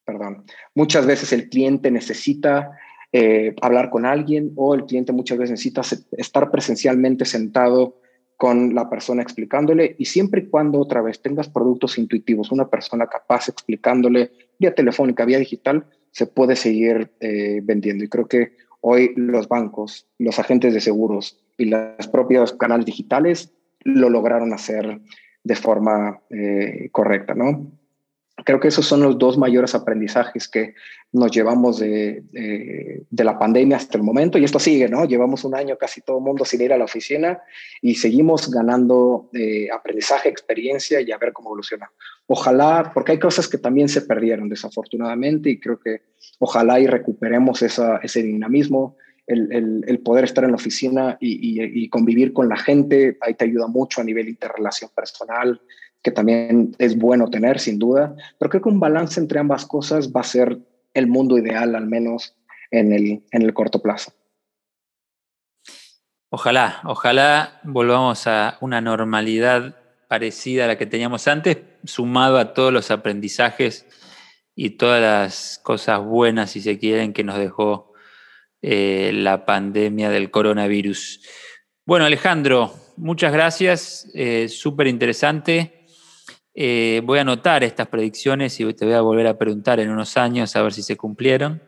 perdón, 0.03 0.45
muchas 0.73 1.05
veces 1.05 1.31
el 1.31 1.47
cliente 1.47 1.91
necesita 1.91 2.71
eh, 3.11 3.55
hablar 3.61 3.91
con 3.91 4.05
alguien 4.05 4.51
o 4.55 4.73
el 4.73 4.85
cliente 4.85 5.13
muchas 5.13 5.37
veces 5.37 5.51
necesita 5.51 5.81
estar 6.17 6.51
presencialmente 6.51 7.23
sentado 7.23 8.01
con 8.37 8.75
la 8.75 8.89
persona 8.89 9.21
explicándole 9.21 9.95
y 9.97 10.05
siempre 10.05 10.41
y 10.41 10.47
cuando 10.47 10.79
otra 10.79 11.01
vez 11.01 11.21
tengas 11.21 11.49
productos 11.49 11.97
intuitivos, 11.97 12.51
una 12.51 12.67
persona 12.67 13.07
capaz 13.07 13.47
explicándole 13.47 14.31
vía 14.59 14.75
telefónica, 14.75 15.25
vía 15.25 15.39
digital, 15.39 15.85
se 16.11 16.27
puede 16.27 16.55
seguir 16.55 17.11
eh, 17.19 17.61
vendiendo. 17.63 18.03
Y 18.03 18.09
creo 18.09 18.27
que 18.27 18.53
hoy 18.81 19.13
los 19.15 19.47
bancos, 19.47 20.07
los 20.17 20.39
agentes 20.39 20.73
de 20.73 20.81
seguros 20.81 21.39
y 21.57 21.65
los 21.65 22.07
propios 22.11 22.53
canales 22.53 22.85
digitales 22.85 23.53
lo 23.81 24.09
lograron 24.09 24.53
hacer 24.53 24.99
de 25.43 25.55
forma 25.55 26.19
eh, 26.29 26.89
correcta, 26.91 27.35
¿no? 27.35 27.71
Creo 28.43 28.59
que 28.59 28.67
esos 28.67 28.85
son 28.85 29.01
los 29.01 29.17
dos 29.17 29.37
mayores 29.37 29.75
aprendizajes 29.75 30.49
que 30.49 30.75
nos 31.13 31.31
llevamos 31.31 31.79
de, 31.79 32.23
de, 33.09 33.23
la 33.23 33.39
pandemia 33.39 33.77
hasta 33.77 33.97
el 33.97 34.03
momento. 34.03 34.37
Y 34.37 34.43
esto 34.43 34.59
sigue, 34.59 34.89
¿no? 34.89 35.05
Llevamos 35.05 35.45
un 35.45 35.55
año 35.55 35.77
casi 35.77 36.01
todo 36.01 36.17
el 36.17 36.23
mundo 36.23 36.43
sin 36.43 36.61
ir 36.61 36.73
a 36.73 36.77
la 36.77 36.83
oficina 36.83 37.39
y 37.81 37.95
seguimos 37.95 38.51
ganando 38.51 39.29
eh, 39.33 39.69
aprendizaje, 39.71 40.27
experiencia 40.27 40.99
y 40.99 41.13
a 41.13 41.17
ver 41.17 41.31
cómo 41.31 41.49
evoluciona. 41.49 41.89
Ojalá, 42.27 42.91
porque 42.93 43.13
hay 43.13 43.19
cosas 43.19 43.47
que 43.47 43.57
también 43.57 43.87
se 43.87 44.01
perdieron 44.01 44.49
desafortunadamente 44.49 45.49
y 45.49 45.59
creo 45.59 45.79
que 45.79 46.01
ojalá 46.39 46.79
y 46.79 46.87
recuperemos 46.87 47.61
esa, 47.61 47.97
ese 47.97 48.21
dinamismo, 48.21 48.97
el, 49.27 49.51
el, 49.53 49.85
el, 49.87 49.99
poder 49.99 50.25
estar 50.25 50.43
en 50.43 50.51
la 50.51 50.57
oficina 50.57 51.17
y, 51.21 51.61
y, 51.61 51.83
y 51.83 51.89
convivir 51.89 52.33
con 52.33 52.49
la 52.49 52.57
gente. 52.57 53.17
Ahí 53.21 53.35
te 53.35 53.45
ayuda 53.45 53.67
mucho 53.67 54.01
a 54.01 54.03
nivel 54.03 54.27
interrelación 54.27 54.91
personal, 54.93 55.61
que 56.05 56.11
también 56.11 56.75
es 56.77 56.95
bueno 56.99 57.31
tener, 57.31 57.59
sin 57.59 57.79
duda, 57.79 58.15
pero 58.37 58.51
creo 58.51 58.61
que 58.61 58.69
un 58.69 58.79
balance 58.79 59.19
entre 59.19 59.39
ambas 59.39 59.65
cosas 59.65 60.11
va 60.15 60.21
a 60.21 60.23
ser 60.23 60.59
el 60.93 61.07
mundo 61.07 61.35
ideal, 61.35 61.73
al 61.73 61.87
menos 61.87 62.35
en 62.69 62.93
el, 62.93 63.23
en 63.31 63.41
el 63.41 63.55
corto 63.55 63.81
plazo. 63.81 64.13
Ojalá, 66.29 66.79
ojalá 66.83 67.59
volvamos 67.63 68.27
a 68.27 68.59
una 68.61 68.81
normalidad 68.81 69.79
parecida 70.07 70.65
a 70.65 70.67
la 70.67 70.77
que 70.77 70.85
teníamos 70.85 71.27
antes, 71.27 71.57
sumado 71.85 72.37
a 72.37 72.53
todos 72.53 72.71
los 72.71 72.91
aprendizajes 72.91 73.87
y 74.53 74.77
todas 74.77 75.01
las 75.01 75.59
cosas 75.63 76.03
buenas, 76.03 76.51
si 76.51 76.61
se 76.61 76.77
quieren, 76.77 77.13
que 77.13 77.23
nos 77.23 77.39
dejó 77.39 77.93
eh, 78.61 79.09
la 79.11 79.43
pandemia 79.43 80.11
del 80.11 80.29
coronavirus. 80.29 81.21
Bueno, 81.83 82.05
Alejandro, 82.05 82.75
muchas 82.95 83.33
gracias, 83.33 84.07
eh, 84.13 84.49
súper 84.49 84.85
interesante. 84.85 85.74
Eh, 86.57 87.01
voy 87.03 87.17
a 87.17 87.21
anotar 87.21 87.65
estas 87.65 87.87
predicciones 87.87 88.57
y 88.61 88.73
te 88.73 88.85
voy 88.85 88.93
a 88.93 89.01
volver 89.01 89.27
a 89.27 89.37
preguntar 89.37 89.81
en 89.81 89.89
unos 89.89 90.15
años 90.15 90.55
a 90.55 90.61
ver 90.61 90.71
si 90.71 90.81
se 90.81 90.95
cumplieron. 90.95 91.61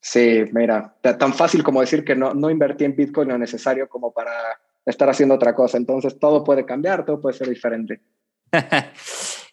Sí, 0.00 0.44
mira, 0.52 0.96
tan 1.02 1.34
fácil 1.34 1.62
como 1.62 1.82
decir 1.82 2.02
que 2.02 2.16
no, 2.16 2.32
no 2.32 2.48
invertí 2.48 2.84
en 2.84 2.96
Bitcoin 2.96 3.28
lo 3.28 3.36
necesario 3.36 3.90
como 3.90 4.10
para 4.10 4.32
estar 4.86 5.10
haciendo 5.10 5.34
otra 5.34 5.54
cosa. 5.54 5.76
Entonces 5.76 6.18
todo 6.18 6.42
puede 6.42 6.64
cambiar, 6.64 7.04
todo 7.04 7.20
puede 7.20 7.36
ser 7.36 7.48
diferente. 7.48 8.00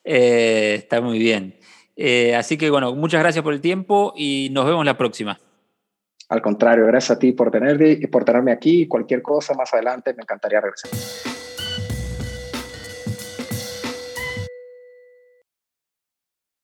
Eh, 0.08 0.76
está 0.76 1.02
muy 1.02 1.18
bien. 1.18 1.58
Eh, 1.96 2.36
así 2.36 2.60
que 2.60 2.70
bueno, 2.70 2.94
muchas 2.94 3.22
gracias 3.22 3.44
por 3.44 3.56
el 3.56 3.60
tiempo 3.60 4.14
y 4.16 4.50
nos 4.52 4.68
vemos 4.68 4.86
la 4.86 5.00
próxima. 5.00 5.40
Al 6.30 6.44
contrario, 6.44 6.86
gracias 6.86 7.18
a 7.18 7.20
ti 7.20 7.32
por, 7.32 7.50
tener, 7.50 8.08
por 8.12 8.24
tenerme 8.24 8.52
aquí. 8.52 8.88
Cualquier 8.88 9.24
cosa 9.24 9.56
más 9.56 9.74
adelante 9.74 10.14
me 10.14 10.22
encantaría 10.22 10.62
regresar. 10.62 10.92